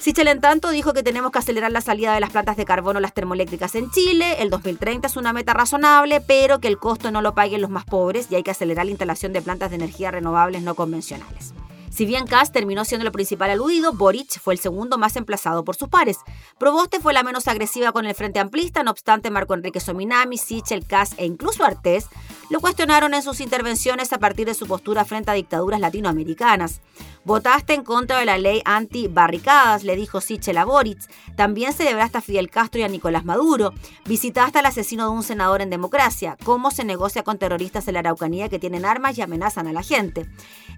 Sichel, 0.00 0.28
en 0.28 0.40
tanto, 0.40 0.70
dijo 0.70 0.92
que 0.92 1.02
tenemos 1.02 1.32
que 1.32 1.40
acelerar 1.40 1.72
la 1.72 1.80
salida 1.80 2.14
de 2.14 2.20
las 2.20 2.30
plantas 2.30 2.56
de 2.56 2.64
carbono 2.64 3.00
las 3.00 3.14
termoeléctricas 3.14 3.74
en 3.74 3.90
Chile. 3.90 4.36
El 4.40 4.48
2030 4.48 5.08
es 5.08 5.16
una 5.16 5.32
meta 5.32 5.54
razonable, 5.54 6.20
pero 6.20 6.60
que 6.60 6.68
el 6.68 6.78
costo 6.78 7.10
no 7.10 7.20
lo 7.20 7.34
paguen 7.34 7.60
los 7.60 7.70
más 7.70 7.84
pobres 7.84 8.28
y 8.30 8.36
hay 8.36 8.44
que 8.44 8.52
acelerar 8.52 8.86
la 8.86 8.92
instalación 8.92 9.32
de 9.32 9.42
plantas 9.42 9.70
de 9.70 9.76
energía 9.76 10.12
renovables 10.12 10.62
no 10.62 10.76
convencionales. 10.76 11.52
Si 11.90 12.06
bien 12.06 12.26
Kass 12.26 12.52
terminó 12.52 12.84
siendo 12.84 13.06
el 13.06 13.12
principal 13.12 13.50
aludido, 13.50 13.92
Boric 13.92 14.38
fue 14.38 14.54
el 14.54 14.60
segundo 14.60 14.98
más 14.98 15.16
emplazado 15.16 15.64
por 15.64 15.74
sus 15.74 15.88
pares. 15.88 16.18
Proboste 16.56 17.00
fue 17.00 17.12
la 17.12 17.24
menos 17.24 17.48
agresiva 17.48 17.90
con 17.90 18.06
el 18.06 18.14
Frente 18.14 18.38
Amplista, 18.38 18.84
no 18.84 18.92
obstante 18.92 19.32
Marco 19.32 19.54
Enrique 19.54 19.80
Sominami, 19.80 20.38
Sichel, 20.38 20.86
Kass 20.86 21.14
e 21.16 21.26
incluso 21.26 21.64
Artés 21.64 22.06
lo 22.50 22.60
cuestionaron 22.60 23.12
en 23.12 23.22
sus 23.22 23.40
intervenciones 23.40 24.12
a 24.12 24.18
partir 24.18 24.46
de 24.46 24.54
su 24.54 24.66
postura 24.66 25.04
frente 25.04 25.30
a 25.30 25.34
dictaduras 25.34 25.80
latinoamericanas. 25.80 26.80
Votaste 27.28 27.74
en 27.74 27.84
contra 27.84 28.18
de 28.18 28.24
la 28.24 28.38
ley 28.38 28.62
anti-barricadas, 28.64 29.84
le 29.84 29.96
dijo 29.96 30.22
Sichel 30.22 30.56
a 30.56 30.64
Boric. 30.64 30.98
También 31.36 31.74
celebraste 31.74 32.16
a 32.16 32.20
Fidel 32.22 32.48
Castro 32.48 32.80
y 32.80 32.84
a 32.84 32.88
Nicolás 32.88 33.26
Maduro. 33.26 33.74
Visitaste 34.06 34.60
al 34.60 34.64
asesino 34.64 35.04
de 35.04 35.10
un 35.10 35.22
senador 35.22 35.60
en 35.60 35.68
democracia. 35.68 36.38
¿Cómo 36.42 36.70
se 36.70 36.86
negocia 36.86 37.24
con 37.24 37.36
terroristas 37.36 37.86
en 37.86 37.92
la 37.92 38.00
Araucanía 38.00 38.48
que 38.48 38.58
tienen 38.58 38.86
armas 38.86 39.18
y 39.18 39.20
amenazan 39.20 39.66
a 39.66 39.74
la 39.74 39.82
gente? 39.82 40.26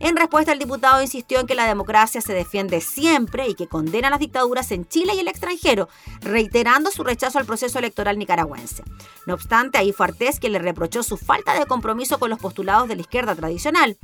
En 0.00 0.16
respuesta, 0.16 0.50
el 0.50 0.58
diputado 0.58 1.00
insistió 1.00 1.38
en 1.38 1.46
que 1.46 1.54
la 1.54 1.68
democracia 1.68 2.20
se 2.20 2.34
defiende 2.34 2.80
siempre 2.80 3.46
y 3.46 3.54
que 3.54 3.68
condena 3.68 4.10
las 4.10 4.18
dictaduras 4.18 4.72
en 4.72 4.88
Chile 4.88 5.14
y 5.14 5.20
el 5.20 5.28
extranjero, 5.28 5.88
reiterando 6.20 6.90
su 6.90 7.04
rechazo 7.04 7.38
al 7.38 7.46
proceso 7.46 7.78
electoral 7.78 8.18
nicaragüense. 8.18 8.82
No 9.24 9.34
obstante, 9.34 9.78
ahí 9.78 9.92
fue 9.92 10.06
Artés 10.06 10.40
quien 10.40 10.54
le 10.54 10.58
reprochó 10.58 11.04
su 11.04 11.16
falta 11.16 11.56
de 11.56 11.66
compromiso 11.66 12.18
con 12.18 12.28
los 12.28 12.40
postulados 12.40 12.88
de 12.88 12.96
la 12.96 13.02
izquierda 13.02 13.36
tradicional. 13.36 13.96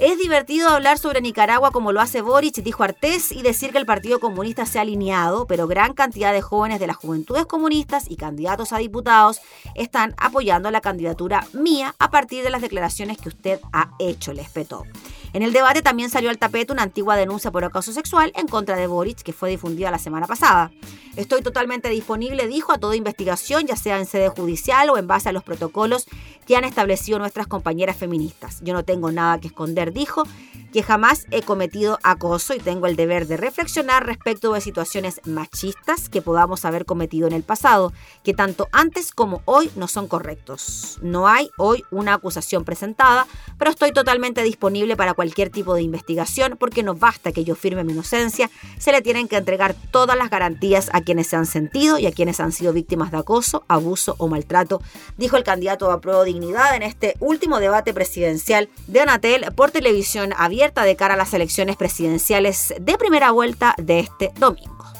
Es 0.00 0.16
divertido 0.16 0.70
hablar 0.70 0.96
sobre 0.96 1.20
Nicaragua 1.20 1.72
como 1.72 1.92
lo 1.92 2.00
hace 2.00 2.22
Boric, 2.22 2.54
dijo 2.62 2.82
Artés, 2.82 3.32
y 3.32 3.42
decir 3.42 3.70
que 3.70 3.76
el 3.76 3.84
Partido 3.84 4.18
Comunista 4.18 4.64
se 4.64 4.78
ha 4.78 4.80
alineado, 4.80 5.46
pero 5.46 5.66
gran 5.66 5.92
cantidad 5.92 6.32
de 6.32 6.40
jóvenes 6.40 6.80
de 6.80 6.86
las 6.86 6.96
juventudes 6.96 7.44
comunistas 7.44 8.10
y 8.10 8.16
candidatos 8.16 8.72
a 8.72 8.78
diputados 8.78 9.42
están 9.74 10.14
apoyando 10.16 10.70
la 10.70 10.80
candidatura 10.80 11.46
mía 11.52 11.94
a 11.98 12.10
partir 12.10 12.42
de 12.42 12.48
las 12.48 12.62
declaraciones 12.62 13.18
que 13.18 13.28
usted 13.28 13.60
ha 13.74 13.90
hecho, 13.98 14.32
les 14.32 14.48
petó. 14.48 14.86
En 15.32 15.42
el 15.42 15.52
debate 15.52 15.82
también 15.82 16.10
salió 16.10 16.30
al 16.30 16.38
tapete 16.38 16.72
una 16.72 16.82
antigua 16.82 17.16
denuncia 17.16 17.50
por 17.50 17.64
acoso 17.64 17.92
sexual 17.92 18.32
en 18.34 18.48
contra 18.48 18.76
de 18.76 18.86
Boric 18.86 19.22
que 19.22 19.32
fue 19.32 19.50
difundida 19.50 19.90
la 19.90 19.98
semana 19.98 20.26
pasada. 20.26 20.72
Estoy 21.16 21.42
totalmente 21.42 21.88
disponible, 21.88 22.46
dijo, 22.46 22.72
a 22.72 22.78
toda 22.78 22.96
investigación, 22.96 23.66
ya 23.66 23.76
sea 23.76 23.98
en 23.98 24.06
sede 24.06 24.28
judicial 24.28 24.90
o 24.90 24.96
en 24.96 25.06
base 25.06 25.28
a 25.28 25.32
los 25.32 25.42
protocolos 25.42 26.06
que 26.46 26.56
han 26.56 26.64
establecido 26.64 27.18
nuestras 27.18 27.46
compañeras 27.46 27.96
feministas. 27.96 28.60
Yo 28.62 28.72
no 28.74 28.84
tengo 28.84 29.10
nada 29.10 29.38
que 29.38 29.48
esconder, 29.48 29.92
dijo, 29.92 30.24
que 30.72 30.82
jamás 30.82 31.26
he 31.30 31.42
cometido 31.42 31.98
acoso 32.02 32.54
y 32.54 32.58
tengo 32.58 32.86
el 32.86 32.96
deber 32.96 33.26
de 33.26 33.36
reflexionar 33.36 34.06
respecto 34.06 34.52
de 34.52 34.60
situaciones 34.60 35.20
machistas 35.24 36.08
que 36.08 36.22
podamos 36.22 36.64
haber 36.64 36.84
cometido 36.84 37.26
en 37.26 37.32
el 37.32 37.42
pasado, 37.42 37.92
que 38.22 38.34
tanto 38.34 38.68
antes 38.72 39.12
como 39.12 39.42
hoy 39.46 39.70
no 39.74 39.88
son 39.88 40.06
correctos. 40.06 40.98
No 41.02 41.26
hay 41.26 41.50
hoy 41.58 41.84
una 41.90 42.14
acusación 42.14 42.64
presentada, 42.64 43.26
pero 43.58 43.70
estoy 43.70 43.92
totalmente 43.92 44.42
disponible 44.42 44.96
para 44.96 45.14
cualquier 45.20 45.50
tipo 45.50 45.74
de 45.74 45.82
investigación 45.82 46.56
porque 46.58 46.82
no 46.82 46.94
basta 46.94 47.30
que 47.30 47.44
yo 47.44 47.54
firme 47.54 47.84
mi 47.84 47.92
inocencia, 47.92 48.50
se 48.78 48.90
le 48.90 49.02
tienen 49.02 49.28
que 49.28 49.36
entregar 49.36 49.74
todas 49.90 50.16
las 50.16 50.30
garantías 50.30 50.88
a 50.94 51.02
quienes 51.02 51.26
se 51.26 51.36
han 51.36 51.44
sentido 51.44 51.98
y 51.98 52.06
a 52.06 52.10
quienes 52.10 52.40
han 52.40 52.52
sido 52.52 52.72
víctimas 52.72 53.10
de 53.10 53.18
acoso, 53.18 53.62
abuso 53.68 54.14
o 54.16 54.28
maltrato, 54.28 54.80
dijo 55.18 55.36
el 55.36 55.44
candidato 55.44 55.90
a 55.90 56.00
Pro 56.00 56.24
Dignidad 56.24 56.74
en 56.74 56.82
este 56.82 57.16
último 57.20 57.60
debate 57.60 57.92
presidencial 57.92 58.70
de 58.86 59.00
Anatel 59.02 59.44
por 59.54 59.72
televisión 59.72 60.32
abierta 60.38 60.84
de 60.84 60.96
cara 60.96 61.12
a 61.12 61.18
las 61.18 61.34
elecciones 61.34 61.76
presidenciales 61.76 62.72
de 62.80 62.96
primera 62.96 63.30
vuelta 63.30 63.74
de 63.76 63.98
este 63.98 64.32
domingo. 64.38 64.99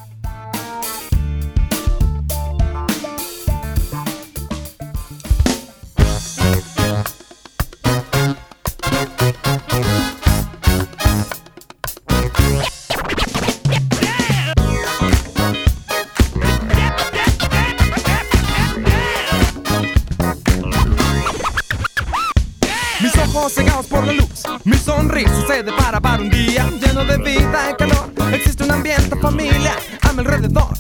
Un 28.71 28.77
ambiente 28.77 29.17
familia 29.17 29.77
a 30.03 30.13
mi 30.13 30.21
alrededor. 30.21 30.77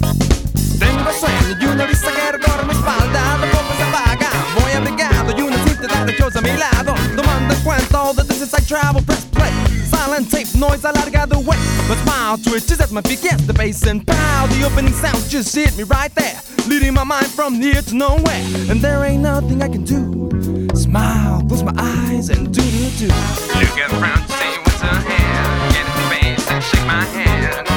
Tengo 0.79 1.11
sueño 1.19 1.59
y 1.61 1.67
una 1.67 1.85
brisa 1.85 2.07
que 2.15 2.33
recorre 2.33 2.65
mi 2.65 2.73
espalda, 2.73 3.39
de 3.39 3.49
poco 3.49 3.75
se 3.77 3.83
apaga. 3.83 4.31
Voy 4.61 4.73
abrigado 4.73 5.35
y 5.37 5.43
una 5.43 5.57
cinta 5.65 6.05
de 6.05 6.39
a 6.39 6.41
mi 6.41 6.57
lado. 6.57 6.95
Tomando 7.17 7.55
en 7.55 7.61
cuenta 7.63 8.03
all 8.03 8.15
the 8.15 8.23
distance 8.23 8.55
I 8.55 8.65
travel, 8.65 9.03
press 9.03 9.25
play. 9.27 9.53
Silent 9.91 10.31
tape, 10.31 10.47
noise 10.57 10.85
alarga 10.85 11.27
the 11.27 11.39
way. 11.39 11.59
My 11.89 11.97
smile 11.97 12.39
twitches 12.39 12.81
as 12.81 12.93
my 12.93 13.03
feet 13.03 13.23
gets 13.23 13.45
the 13.47 13.53
bass 13.53 13.85
and 13.87 14.07
pow. 14.07 14.47
The 14.47 14.65
opening 14.65 14.95
sound 14.95 15.29
just 15.29 15.55
hit 15.55 15.77
me 15.77 15.83
right 15.83 16.15
there, 16.15 16.41
leading 16.69 16.95
my 16.95 17.05
mind 17.05 17.27
from 17.27 17.55
here 17.55 17.83
to 17.83 17.95
nowhere. 17.95 18.43
And 18.71 18.81
there 18.81 19.05
ain't 19.05 19.23
nothing 19.23 19.63
I 19.63 19.69
can 19.69 19.85
do. 19.85 20.31
Smile, 20.75 21.43
close 21.49 21.65
my 21.65 21.75
eyes 21.77 22.31
and 22.31 22.55
do 22.55 22.63
do 22.63 22.91
do. 22.99 23.07
Look 23.07 23.93
around 23.93 24.29
see 24.29 24.59
what's 24.65 24.83
ahead. 24.83 25.73
Get 25.73 25.87
in 25.87 25.93
space 26.07 26.51
and 26.51 26.63
shake 26.63 26.87
my 26.87 27.05
hand. 27.05 27.70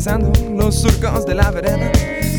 Minovisando 0.00 0.32
los 0.56 0.80
surcos 0.80 1.26
de 1.26 1.34
la 1.34 1.50
vereda. 1.50 1.90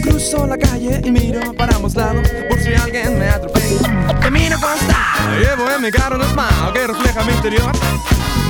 Cruzo 0.01 0.47
la 0.47 0.57
calle 0.57 1.01
y 1.03 1.11
miro 1.11 1.53
para 1.53 1.75
ambos 1.75 1.95
lados 1.95 2.27
por 2.49 2.59
si 2.59 2.73
alguien 2.73 3.19
me 3.19 3.29
atropella. 3.29 4.19
Camino 4.19 4.59
con 4.59 4.77
style, 4.77 5.39
llevo 5.39 5.69
en 5.69 5.81
mi 5.81 5.91
carro 5.91 6.17
un 6.17 6.23
smile 6.23 6.73
que 6.73 6.87
refleja 6.87 7.23
mi 7.23 7.33
interior. 7.33 7.71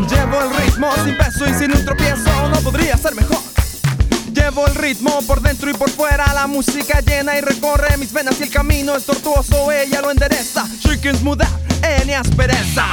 Llevo 0.10 0.42
el 0.42 0.64
ritmo 0.64 0.90
sin 1.04 1.18
peso 1.18 1.46
y 1.48 1.54
sin 1.54 1.72
un 1.72 1.86
tropiezo, 1.86 2.50
no 2.50 2.60
podría 2.62 2.98
ser 2.98 3.14
mejor. 3.16 3.40
Llevo 4.34 4.66
el 4.68 4.76
ritmo 4.76 5.22
por 5.28 5.42
dentro 5.42 5.70
y 5.70 5.74
por 5.74 5.90
fuera, 5.90 6.34
la 6.34 6.48
música 6.48 7.02
llena 7.02 7.38
y 7.38 7.42
recorre 7.42 7.98
mis 7.98 8.14
venas 8.14 8.40
y 8.40 8.44
el 8.44 8.50
camino 8.50 8.96
es 8.96 9.06
tortuoso, 9.06 9.72
ella 9.72 10.02
lo 10.02 10.12
endereza. 10.12 10.66
She 10.80 10.98
can 11.00 11.16
smooth 11.18 11.42
out 11.42 11.50
any 11.84 12.14
aspereza. 12.14 12.86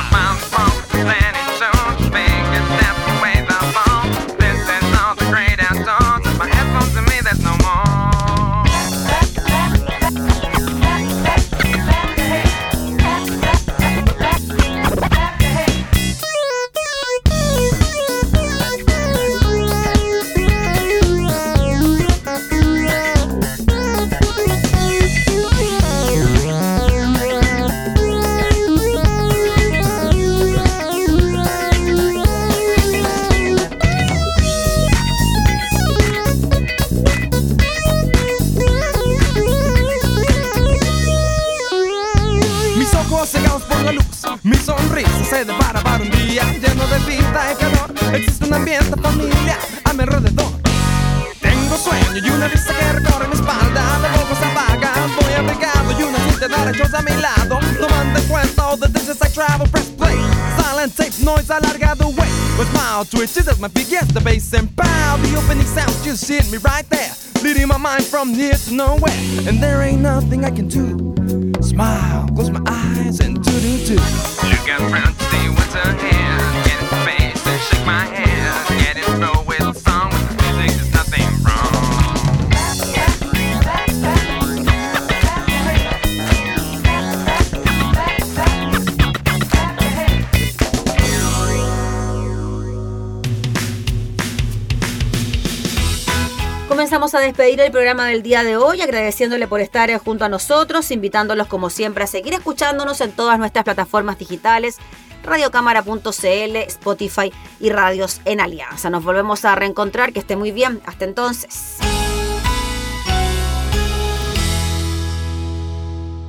Despedir 97.39 97.61
el 97.61 97.71
programa 97.71 98.07
del 98.07 98.25
día 98.25 98.43
de 98.43 98.57
hoy, 98.57 98.81
agradeciéndole 98.81 99.47
por 99.47 99.61
estar 99.61 99.97
junto 99.99 100.25
a 100.25 100.29
nosotros, 100.29 100.91
invitándolos 100.91 101.47
como 101.47 101.71
siempre 101.71 102.03
a 102.03 102.09
seguir 102.09 102.35
escuchándonos 102.35 103.01
en 103.01 103.13
todas 103.13 103.39
nuestras 103.39 103.65
plataformas 103.65 104.19
digitales, 104.19 104.79
radiocámara.cl, 105.23 106.57
Spotify 106.67 107.33
y 107.61 107.71
Radios 107.71 108.21
en 108.25 108.41
Alianza. 108.41 108.91
Nos 108.91 109.05
volvemos 109.05 109.45
a 109.45 109.55
reencontrar, 109.55 110.13
que 110.13 110.19
esté 110.19 110.35
muy 110.35 110.51
bien. 110.51 110.81
Hasta 110.85 111.05
entonces. 111.05 111.77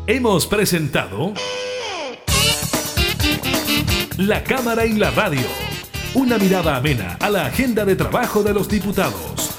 Hemos 0.05 0.45
presentado 0.45 1.33
La 4.17 4.43
Cámara 4.43 4.83
en 4.83 4.99
la 4.99 5.09
Radio. 5.09 5.47
Una 6.13 6.37
mirada 6.37 6.75
amena 6.75 7.17
a 7.19 7.31
la 7.31 7.47
agenda 7.47 7.83
de 7.83 7.95
trabajo 7.95 8.43
de 8.43 8.53
los 8.53 8.69
diputados. 8.69 9.58